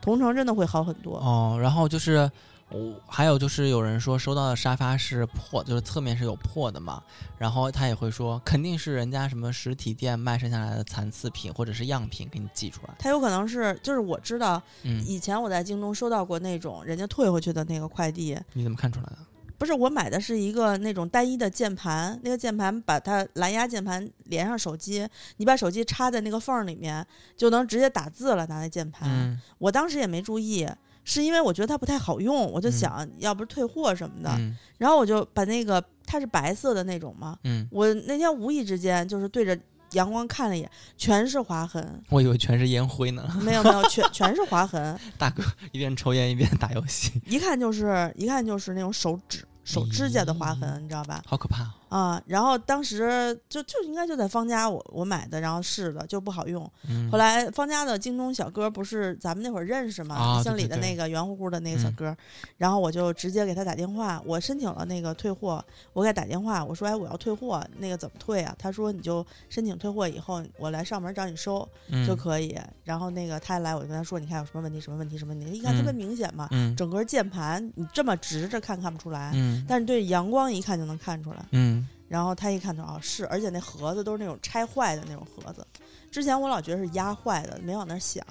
[0.03, 1.17] 同城真的会好很多。
[1.17, 2.31] 哦，然后就是
[2.69, 7.03] 我、还有就是有人说收到的沙发是破，就是侧面是有破的嘛，
[7.39, 12.95] 然后他也会说肯定是人家什么实体店卖剩下来的残次品或者是样品给你寄出来。
[12.99, 19.19] 他有可能是，就是我知道，嗯，以前我在京东收到过那种人家退回去的那个快递，你怎么看出来的？
[19.59, 27.07] 不是我买的是一个那种单一的键盘，那个键盘把它蓝牙键盘连上手机，你把手机插在那个缝儿里面，
[27.39, 29.09] 就能直接打字了，拿那键盘。
[29.09, 30.69] 嗯我当时也没注意，
[31.07, 39.57] 是因为我觉得它不太好用，我就嗯想要不退货什么的，嗯然后我就把那个它是白色的那种嘛，嗯，我那天无意之间就是对着
[39.93, 43.25] 阳光看了一眼，全是划痕，我以为全是烟灰呢。
[43.41, 51.23] 没有没有，全 全是划痕，大哥一边抽烟一边打游戏，一看就是一看就是那种手指手指甲的划痕，你知道吧？
[51.25, 51.86] 好可怕哦。
[51.89, 56.69] 啊，然后当时就就应该就在方家我我买的，然后试的就不好用。
[56.89, 60.43] 嗯后来方家的京东小哥不是咱们那会儿认识吗？
[60.43, 62.17] 姓李的那个圆乎乎的那个小嗯哥，
[62.57, 68.55] 然后我就直接给他打电话，我申请了那个退货，我给他打电话，我说哎我要退货，那个怎么退啊？
[68.59, 72.59] 他说你就申请退货以后，我来上门找你收嗯就可以。
[72.85, 81.45] 然后那个他来，我就跟他说，你看有什么问题，什么问题，什么问题，一看特别嗯明显嘛，嗯整个键盘你这么直着看看不出来，嗯但是对阳光一看就能看出来。
[81.53, 81.76] 嗯
[82.09, 85.67] 然后他一看就哦是，而且那盒子都是那种拆坏的那种盒子。
[86.11, 88.25] 之前我老觉得是压坏的，没往那儿想。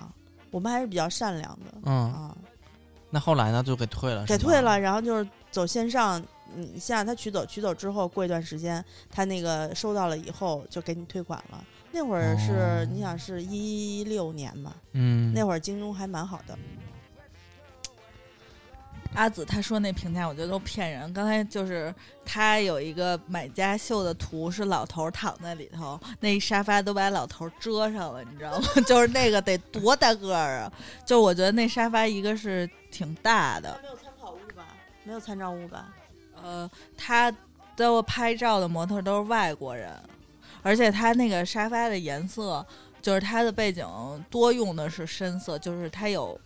[0.52, 2.38] 我们还是比较善良的、嗯，啊，
[3.10, 6.24] 那后来呢就给退了，给退了，然后就是走线上，
[6.56, 11.62] 嗯，先让他取走，取走之后过一段时间，他那个收到了以后就给你退款了。
[11.92, 16.58] 那会儿是、哦你想是一六年嘛，嗯，那会儿京东还蛮好的。
[19.16, 21.12] 阿紫他说那评价，我觉得都骗人。
[21.14, 21.94] 刚才就是
[22.26, 28.68] 他有一个买家秀的图，是老头儿躺在里头，那沙发都把老头儿遮上了，你知道吗？
[28.86, 30.72] 就是那个得多大个儿啊！
[31.06, 34.68] 就我觉得那沙发一个是挺大的，没有参考物吧？
[35.04, 35.94] 没有参照物吧？
[36.44, 37.34] 呃，他
[37.76, 39.92] 给我拍照的模特都是外国人，
[40.62, 42.66] 而且他那个沙发的颜色，
[43.02, 43.88] 就是他的背景
[44.30, 46.40] 多用的是深色，就是他有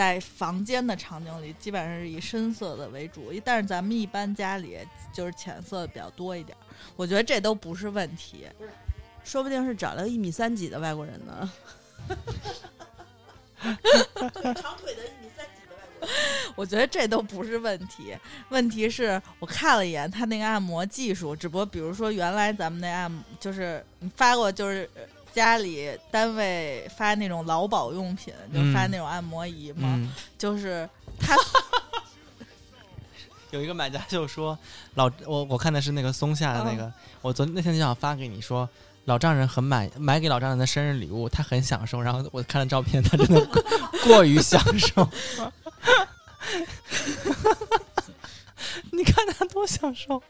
[0.00, 4.78] 在房间的场景里，基本上是以深色的为主，但是咱们一般家里
[5.12, 6.64] 就是浅色比较多一点儿，
[6.96, 8.46] 我觉得这都不是问题。
[9.22, 11.52] 说不定是找了个一米三几的外国人呢。
[13.60, 16.16] 长腿的一米三几的外国人。
[16.56, 18.16] 我觉得这都不是问题，
[18.48, 24.88] 问题是我看了一眼他那个按摩技术，只不过比如说原来咱们那按就是你发过就是。
[25.30, 30.88] 呃家里单位发那种劳保用品，就发嗯那种按摩仪嘛，嗯，就是
[31.18, 31.36] 他
[33.50, 34.56] 有一个买家就说
[34.94, 38.68] 老我我看的是那个松下的那个，我昨那天就想发给你说。
[39.06, 42.00] 老丈人很买买给老丈人的生日礼物，他很享受。
[42.00, 43.62] 然后我看了照片，他真的 过
[44.04, 45.08] 过于享受。
[48.92, 50.22] 你看他多享受！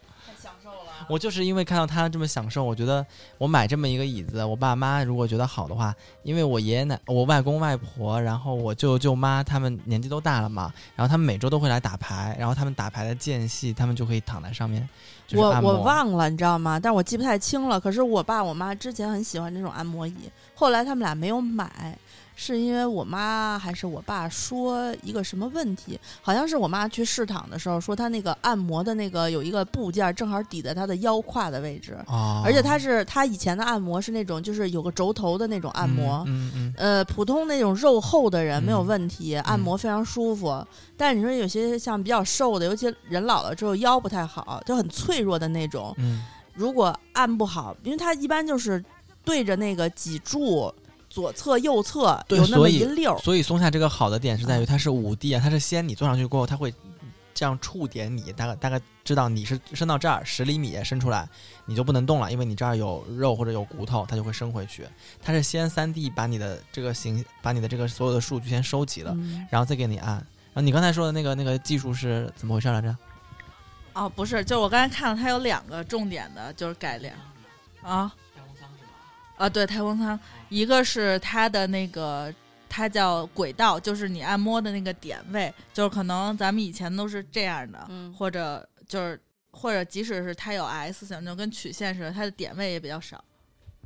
[1.08, 3.04] 我就是因为看到他这么享受，我觉得
[3.38, 14.88] 我买这么一个椅子，我爸妈如果觉得好的话，因为我爷爷奶、我外公外婆，然后我舅舅妈他们年纪都大了嘛，然后他们每周都会来打牌，然后他们打牌的间隙，他们就可以躺在上面，
[15.26, 16.78] 就是我按摩我忘了，你知道吗？
[16.78, 17.80] 但是我记不太清了。
[17.80, 20.14] 可是我爸我妈之前很喜欢这种按摩椅，
[20.54, 21.98] 后来他们俩没有买，
[22.42, 26.00] 是因为我妈还是我爸说一个什么问题？
[26.22, 36.24] 好像是我妈去市场的时候说，她那个按摩的那个有一个部件正好抵在她的腰胯的位置，哦，而且她是她以前的按摩是那种就是有个轴头的那种按摩。
[36.26, 40.66] 嗯嗯呃，普通那种肉厚的人没有嗯问题，按摩非常舒服。
[40.96, 46.24] 但是你说有些像比较瘦的，尤其人老了之后腰不太好，就很脆弱的那种，嗯
[46.54, 48.82] 如果按不好，因为它一般就是
[49.24, 50.72] 对着那个脊柱
[51.10, 53.18] 左侧、右侧有那么一溜儿。
[53.18, 56.72] 嗯，，所以松下这个好的点是在于啊它是五 D 啊，它是先你坐上去过后，它会
[57.34, 61.28] 这样触点你，大概大概知道你是伸到这儿十厘米伸出来，
[61.66, 64.86] 你就不能动了，因为你这儿有肉或者有骨头，它就会伸回去。
[65.20, 69.46] 它是先三 D 把你的这个形，把你的这个所有的数据先收集了，嗯。
[69.50, 70.14] 然后再给你按。
[70.52, 72.96] 然后你刚才说的那个那个技术是怎么回事来着？
[73.92, 77.12] 哦不是，就是我刚才看了，它有两个重点的，就是改良。
[77.82, 78.12] 啊？
[78.34, 78.92] 太空舱是吧？
[79.36, 80.18] 啊，对，太空舱，
[80.50, 82.30] 一个是它的那个。
[82.72, 93.24] 它叫轨道，就是你按摩的那个点位，就是可能咱们以前都是这样的，嗯或者就是或者即使是它有 S 型，就跟曲线似的，它的点位也比较少。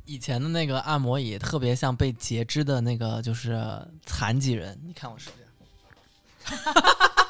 [0.05, 3.59] 以前的那个按摩椅特别像被截肢的那个，就是
[4.05, 4.79] 残疾人。
[4.85, 6.63] 你看我手这样，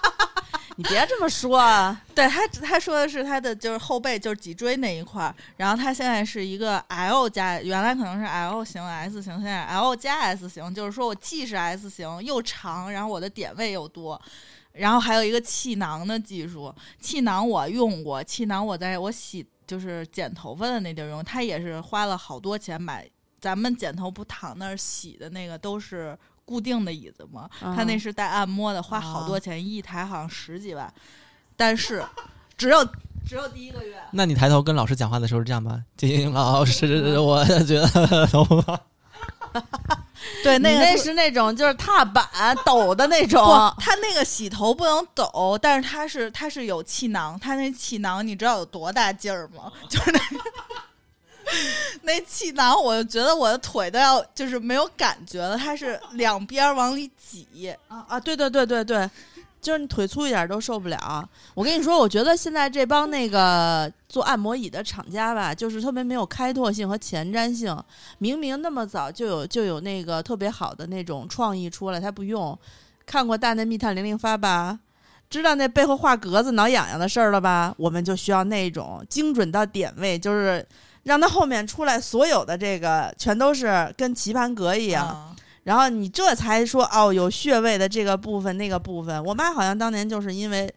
[0.77, 14.21] 你别这么说啊， 对他，他说的是他的就是后背，就是脊椎那一块儿，然后他现在是一个 L 加，原来可能是 L 型、S 型，现在 L 加 S 型，就是说我既是 S 型又长，然后我的点位又多，
[14.73, 23.09] 然后还有一个气囊的技术，气囊我用过，气囊我在我洗就是剪头发的那地儿用，他也是花了好多钱买，
[23.39, 26.17] 咱们剪头不躺那儿洗的那个都是。
[26.45, 30.93] 固定的椅子嘛，他那嗯是带按摩的，花好多啊钱，一台好像十几万，
[31.57, 32.05] 但是
[32.57, 32.85] 只有
[33.25, 34.01] 只有第一个月。
[34.11, 35.83] 那你抬头跟老师讲话的时候是这样吗？
[35.97, 38.79] 金老师，我觉得头发
[40.43, 42.25] 对，那那是那种就是踏板
[42.65, 49.71] 抖的那种，不，它那个洗头不能抖，但是他是他是有气囊，他那气囊你知道有多大劲儿吗？
[49.89, 50.19] 就是那
[52.03, 57.73] 那气囊，我就觉得我的腿都要就是没有感觉了，它是两边往里挤。
[57.87, 59.09] 啊啊，对对对对对，
[59.61, 61.27] 就是你腿粗一点都受不了。
[61.53, 67.77] 我跟你说，我觉得现在这帮那个做按摩椅的厂家吧，就是特别没有开拓性和前瞻性。
[68.17, 72.57] 明明那么早就有就有那个特别好的那种创意出来，他不用。
[73.05, 74.79] 看过《大内密探零零发》吧？
[75.29, 77.73] 知道那背后画格子挠痒痒的事儿了吧？
[77.77, 80.65] 我们就需要那种精准到点位，就是
[81.05, 85.07] 让他后面出来所有的这个全都是跟棋盘格一样。
[85.07, 85.31] 啊
[85.65, 89.25] 然后你这才说哦，有穴位的这个部分那个部分。
[89.25, 90.71] 我妈好像当年就是因为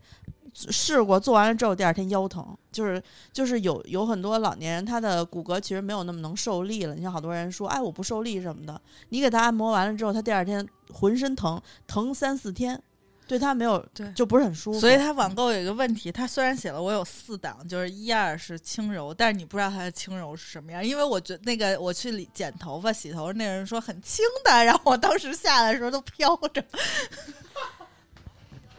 [0.55, 6.95] 试过做完了之后，第二天腰疼，就是就是有有很多老年人他的骨骼其实没有那么能受力了。
[6.95, 12.83] 你像好多人说，哎，我不受力什么的，你给他按摩完了之后，他第二天浑身疼，疼三四天，
[13.29, 14.81] 对他没有对就不是很舒服。
[14.81, 20.85] 所以它网购有一个问题，它虽然写了我有四档，就是一二是轻柔，但是你不知道它的轻柔是什么样。
[20.85, 26.64] 因为我觉得那个我去理剪头发、洗头，那个人说很轻的，然后我当时下来的时候都飘着。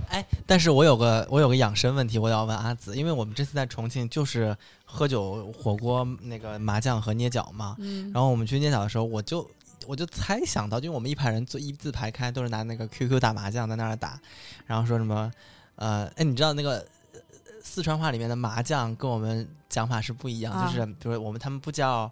[0.09, 9.47] 哎，但是我有个我有个养生问题，我要问阿紫，因为我们这次在重庆就是喝酒、火锅、那个麻将和捏脚嘛，嗯，然后我们去捏脚的时候，我就
[9.87, 14.19] 我就猜想到，就我们一排人坐一字排开，都是拿那个 QQ 打麻将在那儿打，
[14.65, 15.31] 然后说什么
[15.75, 17.19] 呃，哎，你知道那个呃
[17.63, 22.11] 四川话里面的麻将跟我们讲法是不一样，啊就是比如我们他们不叫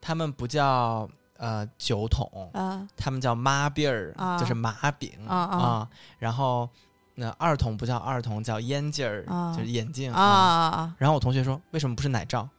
[0.00, 2.86] 他们不叫呃酒桶，啊。
[2.96, 4.38] 他们叫麻饼儿，啊。
[4.38, 5.88] 就是麻饼啊啊。
[6.18, 6.68] 然后
[7.16, 10.68] 那二筒不叫二筒，叫眼镜儿，啊就是眼镜啊啊。
[10.68, 10.94] 啊！
[10.98, 12.48] 然后我同学说，为什么不是奶罩？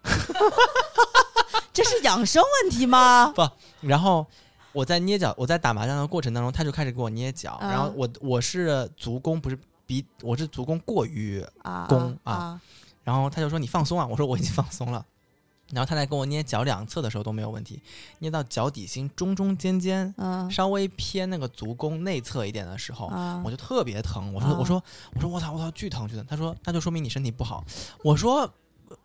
[1.83, 3.31] 这是养生问题吗？
[3.35, 3.47] 不
[3.81, 4.25] 然后
[4.71, 12.61] 我在捏脚，我在打麻将的过程当中，他就开始给我捏脚，啊然后我我是足弓，不是比我是足弓过于，啊弓啊啊
[13.03, 15.05] 然后他就说你放松啊，我说我已经放松了。
[15.73, 17.81] 然后他在跟我捏脚两侧的时候都没有问题，
[18.19, 24.33] 捏到脚底心中中间间，嗯稍微偏那个足弓内侧一点的时候，啊我就特别疼。
[24.33, 24.83] 我说、啊我说
[25.15, 26.25] 我说我操我操巨疼巨疼。
[26.27, 27.63] 他说那就说明你身体不好。
[28.03, 28.53] 我说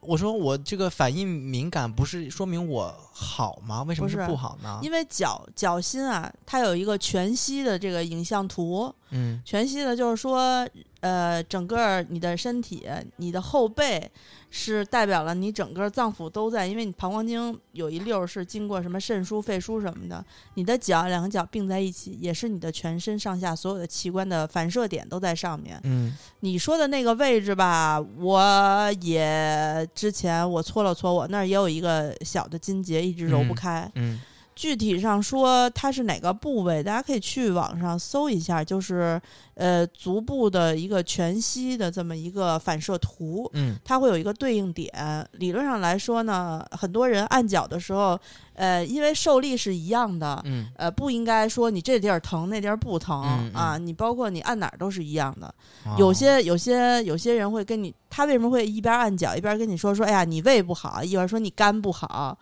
[0.01, 3.83] 我说我这个反应敏感不是说明我好吗？
[3.85, 4.79] 为什么是不好呢？
[4.83, 10.68] 因为脚脚心啊，它有一个全息的这个影像图，嗯全息的就是说，
[11.07, 12.85] 呃，整个你的身体，
[13.19, 14.11] 你的后背
[14.51, 25.81] 是代表了你整个脏腑都在，因为你膀胱经有一溜儿是经过什么肾腧、肺腧什么的，你的脚两个脚并在一起，也是你的全身上下所有的器官的反射点都在上面。
[25.85, 33.92] 嗯你说的那个位置吧，我也之前我搓了搓，我那儿也有一个小的筋结，一直揉不嗯开。
[33.95, 34.21] 嗯
[34.57, 39.21] 具体上说它是哪个部位，大家可以去网上搜一下，就是
[39.55, 43.49] 呃足部的一个全息的这么一个反射图。
[43.53, 44.90] 嗯它会有一个对应点，
[45.33, 48.19] 理论上来说呢，很多人按脚的时候，
[48.55, 55.47] 呃，因为受力是一样的，嗯呃，不应该说你这地儿疼那地儿不疼、嗯嗯啊，你包括你按哪儿都是一样的。
[55.85, 62.37] 哦有些有些有些人会跟你，他为什么会一边按脚一边跟你说说，哎呀，你胃不好，一会儿说你肝不好，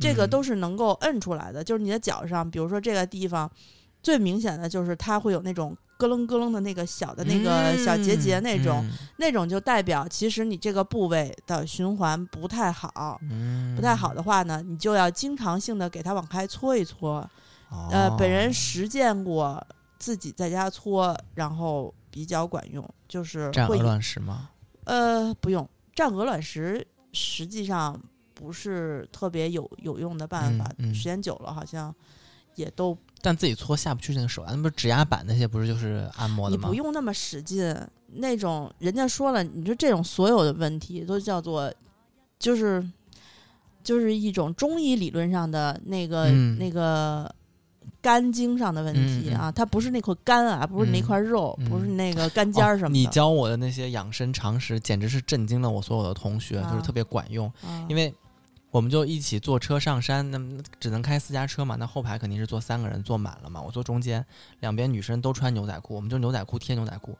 [0.00, 1.62] 这个嗯都是能够摁出来的。
[1.62, 3.50] 就是你的脚上，比如说这个地方，
[4.02, 13.20] 最明显的就是它会有那种咯楞咯楞的那个小的那个小结节那种，嗯那种就代表其实你这个部位的循环不太好。
[13.22, 17.28] 嗯不太好的话呢，你就要经常性的给它往开搓一搓。
[17.92, 19.64] 呃，哦本人实践过，
[19.98, 24.48] 自己在家搓，然后比较管用，就是会战鹅卵石吗？
[24.84, 28.00] 呃不用战鹅卵石，实际上
[28.40, 31.94] 不是特别有有用的办法，嗯嗯时间久了好像
[32.54, 36.62] 也都但自己搓下不去那个手啊，那不是指压板那些不是就是按摩的吗？
[36.62, 37.76] 你不用那么使劲，
[38.14, 41.72] 那种人家说了，你说这种所有的问题都叫做
[42.38, 42.82] 就是
[43.84, 47.30] 就是一种中医理论上的那个、嗯那个
[48.02, 52.92] 肝经上的问题啊，它不是那块肝啊，不是那嗯块肉，嗯不是那个肝尖儿什么的。
[52.92, 57.46] 哦你教我的那些养生常识，简直是震惊了我所有的同学，就是啊特别管用。
[57.62, 58.14] 啊因为
[58.70, 63.60] 我们就一起坐车上山，那么只能开私家车嘛，那后排肯定是坐三个人，坐满了嘛。
[63.60, 64.24] 我坐中间，
[64.60, 67.18] 两边女生都穿牛仔裤，我们就牛仔裤贴牛仔裤。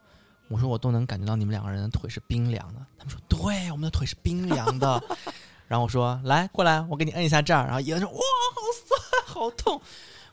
[0.49, 5.03] 我说我都能感觉到你们两个人的腿是冰凉的，他们说对，我们的腿是冰凉的。
[5.67, 9.81] 然后我说来过来，我给你摁一下这儿，然后一摁说哇好酸好痛。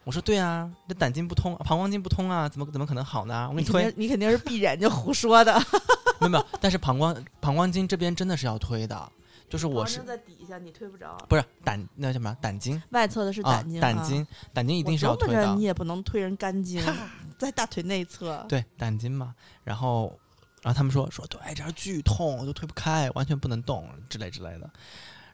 [0.03, 3.47] 我说对啊，这胆经不通，膀胱经不通啊，怎么怎么可能好呢？
[3.49, 5.53] 我给你推你肯定，是闭着眼睛胡说的。
[6.19, 9.11] 没有没有，但是膀胱膀胱经这边真的是要推的，
[9.49, 11.17] 就是我是在底下，你推不着。
[11.29, 16.83] 不是胆那叫什么胆经外侧的是啊胆经，啊胆经胆经一定是要推的你，也不能推人肝经，
[17.39, 18.45] 在大腿内侧。
[18.49, 19.33] 对胆经嘛。
[19.63, 20.17] 然后
[20.61, 24.69] 然后他们说说对这儿剧痛，就推不开，完全不能动之类之类的。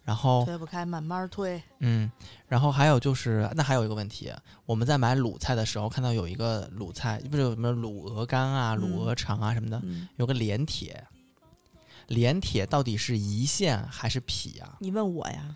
[0.03, 1.63] 然后推不开，慢慢推。
[1.79, 2.11] 嗯，
[2.47, 4.29] 然后还有就是，那还有一个问题，
[4.65, 11.01] 我们在买卤菜的时候，看到有一个卤菜，不是有什么卤鹅肝啊、卤嗯鹅肠啊什么的，嗯，有个连铁。
[12.07, 14.77] 连铁到底是胰腺还是脾啊？
[14.79, 15.55] 你问我呀？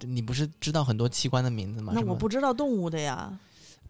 [0.00, 1.92] 你不是知道很多器官的名字吗？
[1.94, 3.38] 那我不知道动物的呀，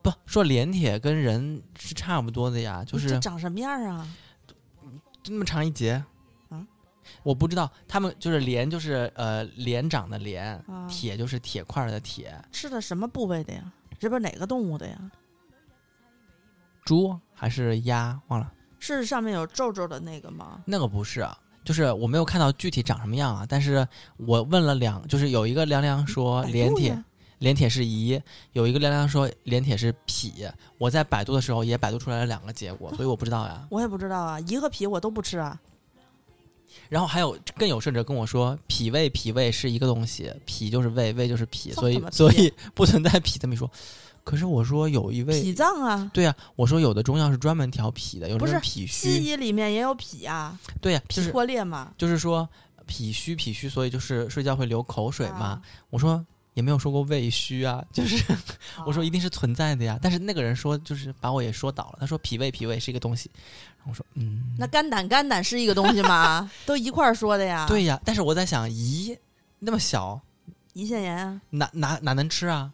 [0.02, 4.06] 不说连铁跟人是差不多的呀，就是长什么样啊？
[5.22, 6.04] 就那么长一节
[6.50, 6.66] 啊？
[7.22, 13.72] 我不知道，他们就是连就是呃连长的连，啊铁就是铁块的铁，吃的什么部位的呀？
[13.98, 15.10] 这不是哪个动物的呀？
[16.84, 18.52] 猪还是鸭忘了。
[18.82, 20.60] 是上面有皱皱的那个吗？
[20.64, 27.04] 那个不是啊，就是我没有看到具体长什么样啊，但是我问了两，就是有一个凉凉说连铁
[27.38, 28.20] 连铁是胰，
[28.52, 30.44] 有一个凉凉说连铁是脾。
[30.78, 33.64] 我在百度的时候也百度出来了两个结果，所以我不知道呀。
[33.70, 35.60] 我也不知道啊，胰和脾我都不吃啊。
[36.88, 43.70] 然后还有更有甚者跟我说，脾胃脾胃是一个东西，脾就是胃，胃就是脾，所以所以不存在脾这么一说。
[44.24, 51.92] 可是我说有一位脾，脏啊，对呀、我说有的中药是专门调脾的，有不是脾虚西，医里面也有脾啊，对呀、就脾是破裂嘛。
[51.98, 52.48] 就是说
[52.86, 55.46] 脾虚脾虚，所以就是睡觉会流口水嘛。
[55.46, 58.22] 啊我说也没有说过胃虚啊， 就是
[58.86, 59.98] 我说一定是存在的呀。
[60.02, 63.30] 但是那个人说就是把我也说倒了，他说脾胃脾胃是一个东西，
[63.78, 66.50] 然后我说嗯，那肝胆肝胆是一个东西吗？
[66.66, 67.98] 都一块儿说的呀。，对呀。
[68.04, 69.16] 但是我在想，咦，
[69.58, 70.20] 那么小，
[70.74, 71.40] 胰腺炎啊。
[71.50, 72.70] 哪哪哪能吃啊？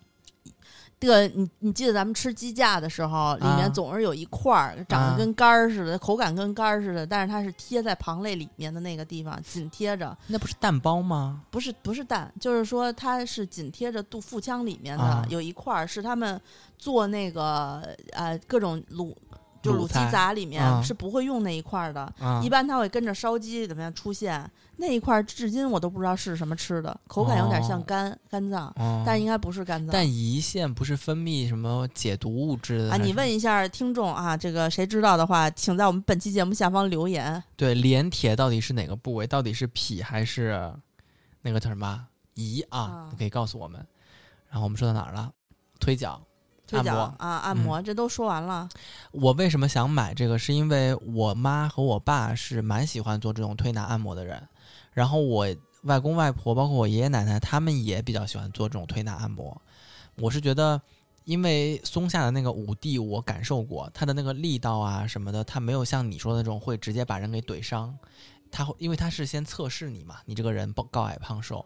[1.00, 11.42] 这个你你记得咱们吃鸡架的时候，里啊面总是有一块儿长啊得跟肝儿似的，口感跟肝儿似的，但是它是贴在旁肋里面的那个地方，紧贴着，那不是蛋包吗？
[11.50, 16.40] 不是不是蛋，就是说它是紧贴着肚腹腔里面的，啊有一块儿是他们
[16.76, 17.82] 做那个
[18.12, 19.14] 呃各种卤。
[19.62, 29.92] 就卤鸡杂里面啊是不会用那一块儿的，啊，一般它会跟着烧鸡怎么样出现那一块儿，至今我都不知道是什么吃的，口感有点像哦肝、肝脏，哦但应该不是肝脏。
[29.92, 37.42] 但胰腺不是分泌什么解毒物质的啊，你问一下听众啊，这个谁知道的话，请在我们本期节目下方留言。
[37.56, 39.26] 对连铁到底是哪个部位？
[39.26, 40.72] 到底是脾还是
[41.42, 42.06] 那个叫什么
[42.36, 43.08] 胰啊啊？
[43.10, 43.84] 你可以告诉我们。
[44.48, 45.32] 然后我们说到哪儿了？
[45.80, 46.20] 推脚。
[46.68, 48.68] 推脚按摩嗯啊，按摩，这都说完了。
[49.10, 50.38] 我为什么想买这个？
[50.38, 54.46] 是因为我妈和我爸是蛮喜欢做这种推拿按摩的人，
[54.92, 55.48] 然后我
[55.82, 59.60] 外公外婆，包括我爷爷奶奶，他们也比较喜欢做这种推拿按摩。
[60.16, 60.80] 我是觉得，
[61.24, 67.96] 因为松下的那个五 D，我感受过它的那个力道啊什么的，它没有像你说的那种会直接把人给怼伤。
[68.50, 71.64] 它会，因为它是先测试你嘛，你这个人不高矮胖瘦。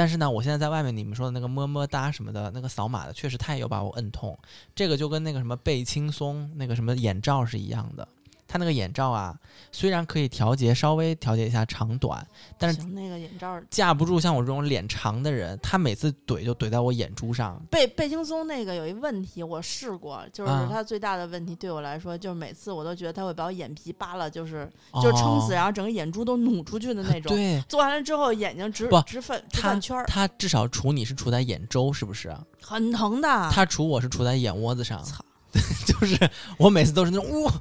[0.00, 4.34] 但是呢，我现在在外面你们说的那个么么哒什么的，那个扫码的，确实太有把我摁痛。
[4.74, 8.08] 这个就跟那个什么倍轻松那个什么眼罩是一样的。
[8.52, 9.32] 它那个眼罩啊，
[9.70, 12.26] 虽然可以调节，稍微调节一下长短，
[12.58, 17.62] 但是，那个眼罩架不住像我这种脸长的人，他每次怼就怼在我眼珠上。
[17.70, 27.32] 贝贝轻松那个有一问题，我试过，就是啊它最大的问题对我来说，就是每次我都觉得它会把我眼皮扒了，就是就是撑死，哦然后整个眼珠都努出去的那种。
[27.36, 32.36] 对，做完了之后，眼睛直直粉直它翻圈儿，他至少杵你是杵在眼周，是不是？
[32.60, 33.28] 很疼的。
[33.52, 35.24] 他杵我是杵在眼窝子上操，
[35.86, 37.52] 就是我每次都是那种哇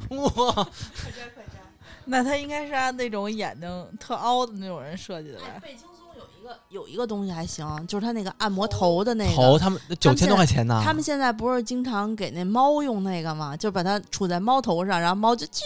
[0.55, 0.67] 哇，
[2.05, 5.59] 那他应该是按那种眼睛特凹的那种人设计的哎，吧？
[5.61, 10.81] 贝轻松有一个有一个东西还行，就是它那个按摩头的那个头他们九千多块钱呢。
[10.83, 13.55] 他们现在不是经常给那猫用那个吗？
[13.55, 15.63] 就把它杵在猫头上，然后猫就巨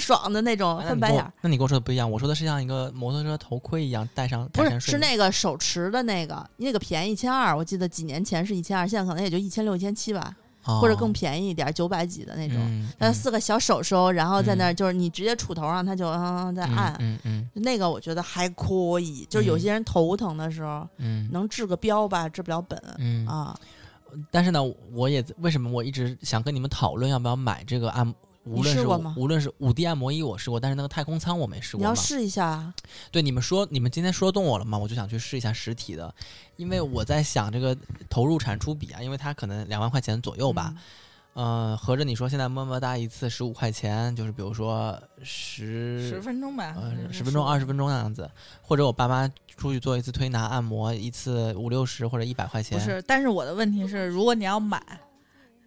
[0.00, 1.32] 爽的那种那你跟我翻白眼儿。
[1.40, 10.34] 那你跟我说的不一样，我说的是像一个摩托车头盔一样戴上，不是，是那个手持的那个，那个便宜一千二，我记得几年前是一千二，现在可能也就一千六、一千七吧，
[10.66, 12.86] 或者更哦便宜一点，九百几的那种。
[12.98, 16.96] 它四个小手手，然后在那就是你直接杵头上，它就嗯嗯在按。
[16.98, 23.28] 嗯嗯那个我觉得还可以，就是有些人头疼的时候、嗯能治个标吧，治不了本、嗯嗯。
[23.28, 23.56] 啊。
[24.30, 24.60] 但是呢，
[24.92, 28.14] 我也为什么我一直想跟你们讨论要不要买这个按，
[28.46, 31.80] 无论是试过吗无论是五 D 按摩仪我试过，但是那个太空舱我没试过。
[31.80, 32.74] 你要试一下啊，
[33.10, 36.14] 对你们说，你们今天说动我了嘛，我就想去试一下实体的，
[36.56, 37.76] 因为我在想这个
[38.08, 40.72] 投入产出比啊，因为它可能两万块钱左右吧。
[40.74, 40.82] 嗯
[41.36, 46.74] 呃，合着你说现在么么哒一次十五块钱，就是比如说十十分钟吧，
[47.12, 48.30] 十分钟、二十分钟那样子，
[48.62, 52.78] 或者我爸妈出去做一次推拿按摩，一次五六十或者一百块钱。
[52.78, 54.80] 不是，但是我的问题是，如果你要买，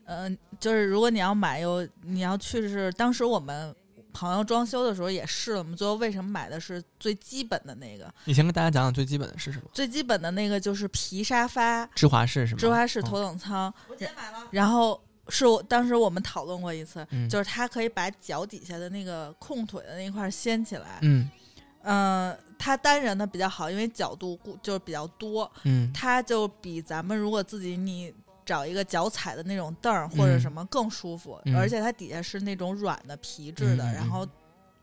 [0.10, 3.74] 嗯、就是如果你要买，有你要去是当时我们
[4.12, 8.12] 朋友装修的时候也试了我们，最后为什么买的是最基本的那个？
[8.26, 9.66] 你先跟大家讲讲最基本的是什么？
[9.72, 12.60] 最基本的那个就是皮沙发，芝华士是吗？
[12.60, 14.99] 芝华士哦头等舱，我今天买了，然后
[15.30, 20.97] 是我当时我们讨论过一次，嗯就是它可以把脚底下的那个空腿的那一块儿掀起来。
[21.03, 21.30] 嗯
[21.84, 28.14] 嗯、它单人的比较好，因为角度固就是比较多，嗯它就比咱们如果自己你
[28.49, 30.39] 找一个脚踩的那种凳儿或者嗯。
[30.39, 31.55] 什么更舒服，嗯。
[31.55, 34.25] 而且它底下是那种软的皮质的，然后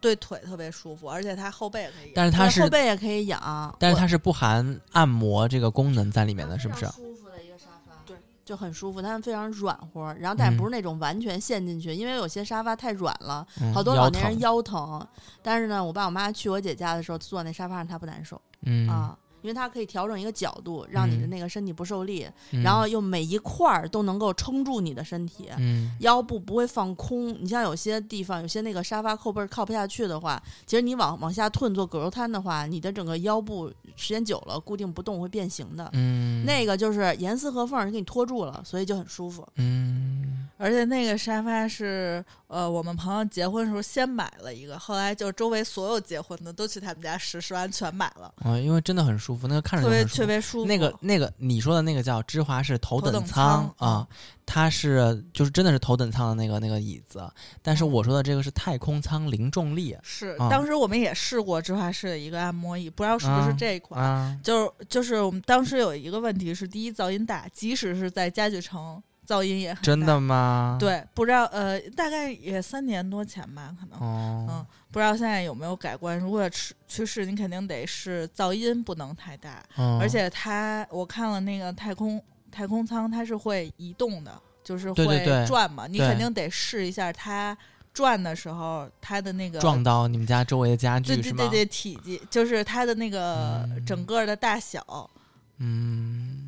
[0.01, 2.13] 对腿特别舒服，而且它后背也可以。
[2.15, 6.87] 但是它是后背也可以仰，但是它是不含按摩这个功能在里面的，是不是？
[6.87, 14.41] 舒服的一个沙发，对，就很舒服，它非常软和，然后但不是那种完全陷进去，因为有些沙发太软了，嗯好多老年人疼。
[14.41, 15.05] 腰疼。
[15.43, 18.89] 但是呢，我爸我妈去我姐家的时候，坐那沙发上她不难受、嗯。
[18.89, 25.49] 啊，因为它可以调整一个角度，让你的嗯那个身体不受力，嗯然后又每一块儿都能够撑住你的身体。
[25.59, 35.89] 嗯腰部不会放空，你像有些地方，有些那个沙发靠背靠不下去的话，其实你往往下退做葛优瘫的话，你的整个腰部时间久了固定不动会变形的。
[35.93, 39.47] 嗯那个就是严丝合缝儿给你托住了，所以就很舒服。
[39.57, 50.05] 嗯而且那个沙发是呃，我们朋友结婚的时候先买了一个，后来就周围所有结婚的都去他们家试，试完全买了，啊，因为真的很舒服，那个看着特别。
[50.05, 50.67] 特别舒服。
[50.67, 54.09] 那个那个你说的那个叫芝华士头头等舱舱啊，
[54.47, 57.29] 它是就是真的是头等舱的那个那个椅子，
[57.63, 64.03] 但是嗯我说的这个是太空舱零重力是啊当时我们也试过芝华士的一个按摩椅，不知道是不是啊这一款。
[64.03, 70.21] 啊，就是就是我们当时有一个问题是，第一噪音大，即使是在家具城，噪音也很大真的。
[70.21, 73.99] 吗？，对，不知道呃，大概也三年多前吧，可能。
[73.99, 76.19] 哦嗯，不知道现在有没有改观。
[76.19, 84.33] 如果去去试，你肯定得是噪音不能太大，嗯而且它我看了那个太空太空舱，它是会移动的，
[84.65, 87.57] 就是会对对对转嘛，你肯定得试一下它
[87.93, 91.15] 转的时候它的那个撞到你们家周围的家具？
[91.17, 95.11] 对对对对体积，就是它的那个嗯整个的大小。
[95.59, 96.46] 嗯，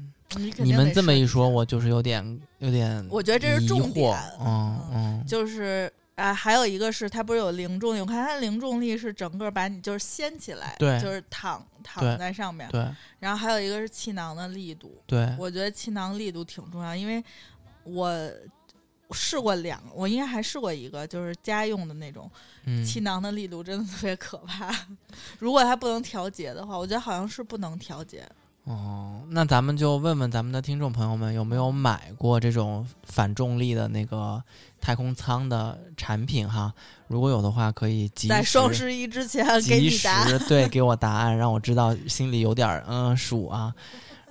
[0.58, 8.00] 你们这么一说，我就是有点有点，我觉得这是重点嗯嗯，就是啊，还有一个是它不是有零重力？
[8.00, 12.68] 我看它零重力是整个把你就是掀起来，对就是躺躺在上面。
[12.70, 12.86] 对
[13.18, 17.24] 然后还有一个是气囊的力度，对，我觉得气囊力度挺重要，因为
[17.84, 18.30] 我
[19.12, 22.30] 试过两，我应该还试过一个，就是家用的那种
[22.64, 24.70] 嗯，气囊的力度真的特别可怕。
[25.40, 28.28] 如果它不能调节的话，我觉得好像是不能调节。
[28.68, 34.42] 哦，那咱们就问问咱们的听众朋友们，有没有买过这种反重力的那个
[34.78, 36.70] 太空舱的产品哈？
[37.06, 40.28] 如果有的话，可以及在双十一之前给及你答案。
[40.28, 43.74] 时对给我答案，让我知道心里有点儿嗯数啊。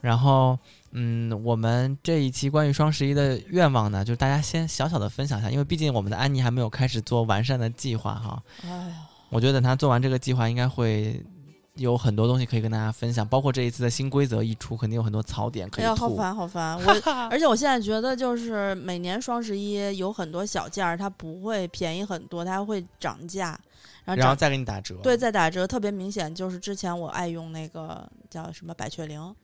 [0.01, 0.55] 然后
[0.91, 8.43] 嗯，我们这一期关于双十一的愿望呢，就是大家先小小的分享一下，因为毕竟我们的安妮还没有开始做完善的计划哈。
[9.29, 11.25] 我觉得等她做完这个计划，应该会
[11.77, 16.09] 有很多东西可以跟大家分享，包括这一次的新规则一出，肯定有很多槽点可以哎呀，好。
[16.09, 16.75] 烦好烦！
[16.83, 23.59] 我而且我现在觉得，就是每年双十一有很多小件儿，它不会便宜很多，它会涨价，
[24.03, 24.95] 然后然后再给你打折。
[25.03, 26.33] 对再打折，特别明显。
[26.33, 29.35] 就是之前我爱用那个叫什么百雀羚，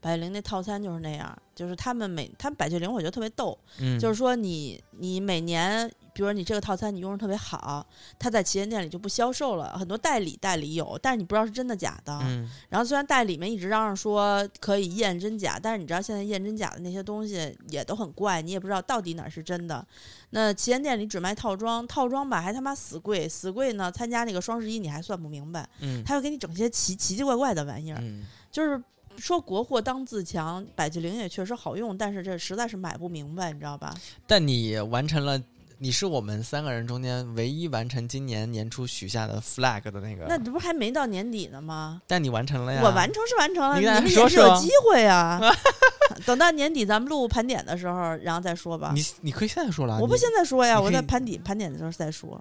[0.00, 7.86] 百雀羚那套餐就是那样，就是他们每他们百雀羚我觉得特别逗，嗯，就是说你你每年，比如说你这个套餐你用的特别好，
[8.18, 12.18] 它在旗舰店里就不销售了，很多代理代理有，但是你不知道是真的假的。
[12.22, 19.86] 嗯然后虽然代理们一直嚷嚷说可以验真假，但是你知道现在验真假的那些东西也都很怪，你也不知道到底哪儿是真的。
[20.30, 23.90] 那旗舰店里只卖套装，套装吧还他妈死贵，死贵呢。
[23.92, 28.82] 参加那个双十一你还算不明白，嗯他又给你整些奇奇奇怪怪的玩意儿，嗯就是。
[29.18, 33.94] 说国货当自强，百雀羚也确实好用，但是这实在是买不明白，你知道吧？
[34.26, 35.38] 但你完成了，
[35.82, 40.26] 你是我们三个人中间唯一完成今年年初许下的 flag 的那个。
[40.28, 42.00] 那这不还没到年底呢吗？
[42.06, 42.80] 但你完成了呀。
[42.84, 45.40] 我完成是完成了，你们也是有机会啊。
[46.24, 48.92] 等到年底咱们录盘点的时候，然后再说吧。
[48.94, 49.98] 你你可以现在说了。
[49.98, 52.40] 我不现在说呀，我在盘底盘点的时候再说。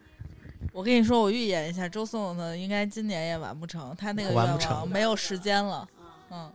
[0.71, 5.87] 我跟你说，我预言一下，周颂呢应该今年也完不成，他那个愿完不成望没有时间了。
[6.29, 6.47] 嗯，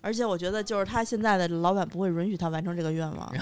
[0.00, 3.34] 而且我觉得，就是他现在的老板不会允许他完成这个愿望。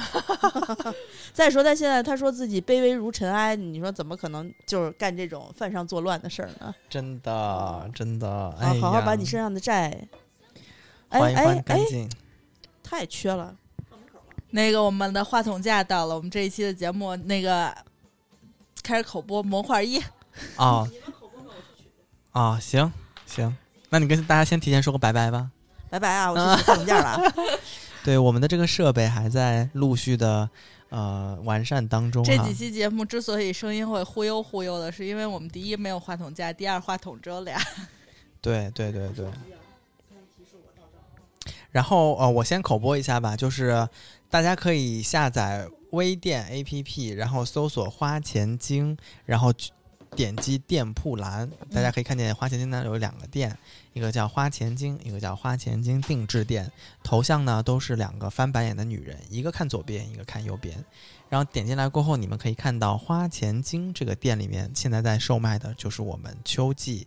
[1.33, 6.75] 再说他现在他说自己卑微如尘埃，你说怎么可能就是干这种犯上作乱的事儿呢？
[6.89, 10.09] 真的真的，好好好把你身上的债，
[11.11, 12.11] 哎还还哎哎，干净。
[12.83, 13.55] 太缺了。
[14.51, 17.75] 那个我们的话筒架到了，我们这一期的节目那个
[18.83, 20.01] 开始口播模块一。
[20.57, 20.89] 哦
[22.33, 22.93] 哦，行
[23.27, 23.57] 行，
[23.91, 25.51] 那你跟大家先提前说个拜拜吧。
[25.89, 27.23] 拜拜啊，我去洗话筒架了啊。
[28.05, 30.49] 对，我们的这个设备还在陆续的
[30.91, 32.55] 呃完善当中哈这几。
[32.55, 37.61] 期节目之所以声音会忽悠忽悠的，是因为我们第一没有话筒架，第二话筒只有俩。
[38.41, 39.27] 对对对对。
[41.73, 43.87] 然后呃，我先口播一下吧，就是
[44.31, 49.71] 大家可以下载微店 APP，然后搜索“花钱精”，然后去
[50.17, 53.57] 点击店铺栏，大家可以看见花钱精呢有两个店，
[53.93, 56.73] 一个叫花钱精，一个叫花钱精定制店，
[57.05, 60.83] 头像呢都是两个翻白眼的女人，一个看左边，一个看右边。
[61.29, 67.07] 然后点进来过后，你们可以看到花钱精这个店里面现在在售卖的就是我们秋季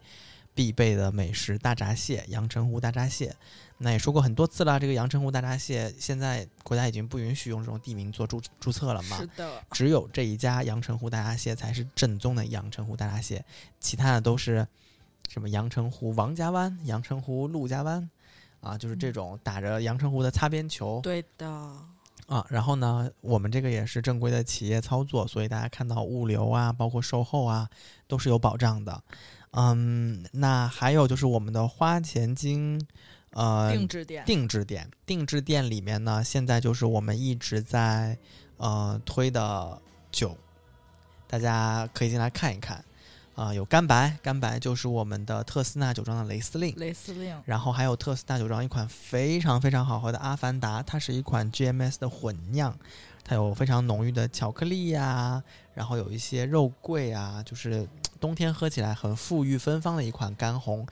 [0.54, 3.36] 必备的美食大闸蟹，阳澄湖大闸蟹。
[3.82, 13.44] 那也说过很多次了，这个阳澄湖大闸蟹现在国家已经不允许用这种地名做注注册了嘛是，的，只有这一家阳澄湖大闸蟹才是正宗的阳澄湖大闸蟹，
[13.80, 14.68] 其他的都是
[15.30, 18.10] 什么阳澄湖王家湾、阳澄湖陆家湾
[18.60, 21.48] 啊，就是这种打着阳澄湖的擦边球对的，
[22.28, 22.46] 啊。
[22.50, 27.70] 然后呢，我们这个也是正规的企业操作，所以大家看到物流啊，包括售后啊，
[28.08, 29.02] 都是有保障的。
[29.52, 32.80] 嗯，那还有就是我们的花钱精，
[33.32, 34.26] 呃，定制店。
[34.26, 38.18] 定制店，定制店里面呢，现在就是我们一直在
[38.58, 40.38] 呃推的酒，
[41.28, 42.84] 大家可以进来看一看。
[43.36, 52.78] 啊、有干白，干白就是我们的特斯纳酒庄的雷司令，蕾丝令，然后还有特斯纳酒庄一款非常非常好喝的阿凡达，它是一款 GMS 的混酿，
[53.24, 55.42] 它有非常浓郁的巧克力呀、
[55.74, 57.88] 然后有一些肉桂啊，就是
[58.20, 60.86] 冬天喝起来很馥郁芬芳的一款干红。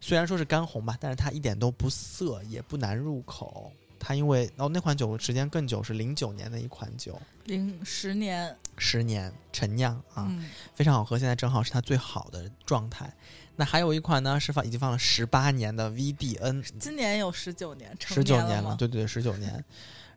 [0.00, 3.70] 虽然说是干红吧，但是它一点都不涩，也不难入口。
[3.98, 13.12] 它因为哦那款酒时间更久，是零九年的一款酒，零十年，十年陈酿啊，嗯，非常好喝，现在正好是它最好的状态。
[13.56, 19.62] 那还有一款呢，是放已经放了十八年的 VDN，今年有十九年，成十九年了，对对对，十九年。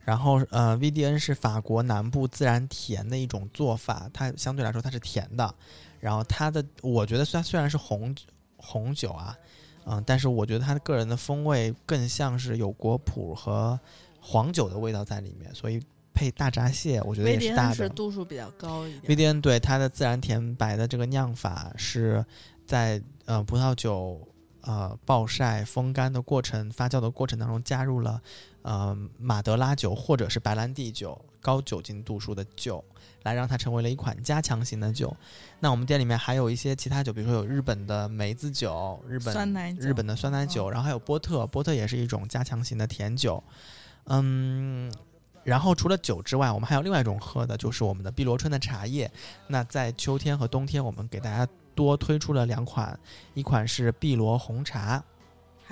[0.06, 5.54] 然后呃，VDN 是法国南部自然甜的一种做法，它相对来说它是甜的。
[6.00, 8.16] 然后它的我觉得虽然虽然是红
[8.56, 9.38] 红酒啊，
[9.86, 13.80] 嗯、但是我觉得它个人的风味更像是有果脯和
[14.20, 15.82] 黄酒的味道在里面，所以
[16.14, 17.90] 配大闸蟹，我觉得也是大的廉是。
[17.90, 19.34] 度数比较高一点。
[19.34, 22.24] VDN 对它的自然甜白的这个酿法是
[22.66, 24.22] 在呃葡萄酒
[24.62, 28.22] 呃暴晒风干的过程发酵的过程当中加入了
[28.62, 32.82] 呃马德拉酒或者是白兰地酒高酒精度数的酒，
[33.24, 35.16] 来让它成为了一款加强型的酒。
[35.60, 43.44] 那我们店里面还有一些其他酒，比如说有日本的梅子酒、日本酸奶酒日本的酸奶酒，哦然后还有波特，波特也是一种加强型的甜酒。
[44.06, 44.92] 嗯，
[45.44, 49.10] 然后除了酒之外，我们还有另外一种喝的，就是我们的碧螺春的茶叶。
[49.48, 53.00] 那在秋天和冬天，我们给大家多推出了两款，
[53.34, 55.04] 一款是碧螺红茶，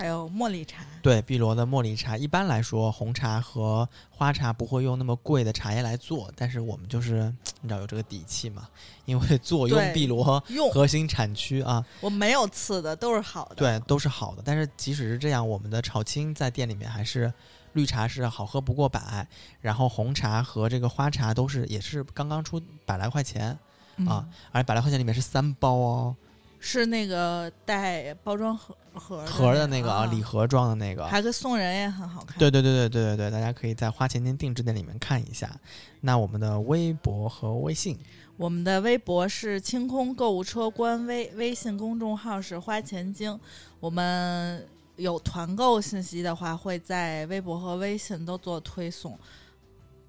[0.01, 2.17] 还有茉莉茶，对，碧螺的茉莉茶。
[2.17, 7.31] 一般来说，红茶和花茶不会用那么贵的茶叶来做，但是我们就是
[7.61, 8.67] 你知道有这个底气嘛，
[9.05, 13.55] 因为做用碧螺用核心产区啊，我没有次的，都是好的。
[13.57, 14.41] 对，都是好的。
[14.43, 17.31] 但是即使是这样，我们的炒青在店里面还是
[17.73, 19.27] 绿茶是好喝不过百，
[19.59, 23.55] 然后红茶和这个花茶都是也是刚刚出百来块钱，
[23.97, 26.15] 嗯啊而百来块钱里面是三包哦，
[26.63, 31.07] 是那个带包装盒盒盒的那那个啊，礼，盒装的那个。
[31.07, 32.37] 还跟送人也很好看。
[32.37, 35.59] 对对对对对对对，大家可以在花钱店定制店里面看一下。
[36.01, 37.97] 那我们的微博和微信，
[38.37, 43.37] 我们的微博是清空购物车官微，微信公众号是花钱精。
[43.79, 44.63] 我们
[44.97, 49.17] 有团购信息的话，会在微博和微信都做推送。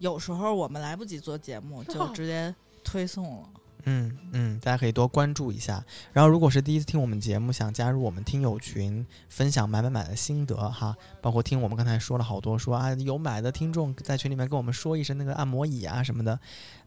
[0.00, 3.48] 有时候我们来不及做节目，就直接推送了。
[3.84, 5.84] 嗯嗯，大家可以多关注一下。
[6.12, 16.38] 然后，如果是第一次听我们节目，想加入我们听友群，分享买买买的心得哈，包括听我们刚才说了好多说啊，有买的听众在群里面跟我们说一声那个按摩椅啊什么的，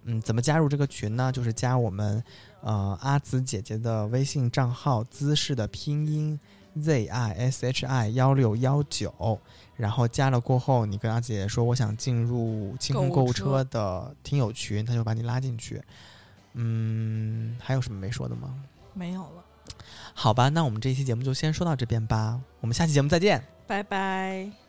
[0.04, 1.32] 嗯，怎么加入这个群呢？
[1.32, 2.24] 就是加我们
[2.62, 6.39] 呃阿紫姐姐的微信账号姿势的拼音
[6.82, 9.39] z i s h i 幺六幺九，
[9.76, 15.82] 然后加了过后，你跟阿紫姐姐说我想进入清空购物车车的听友群，她就把你拉进去。
[16.56, 18.56] 嗯，还有什么没说的吗？
[18.93, 19.43] 没有了，
[20.14, 23.43] 好吧，那我们这一期节目就先说到这边吧，我们下期节目再见。
[23.68, 24.64] 拜拜。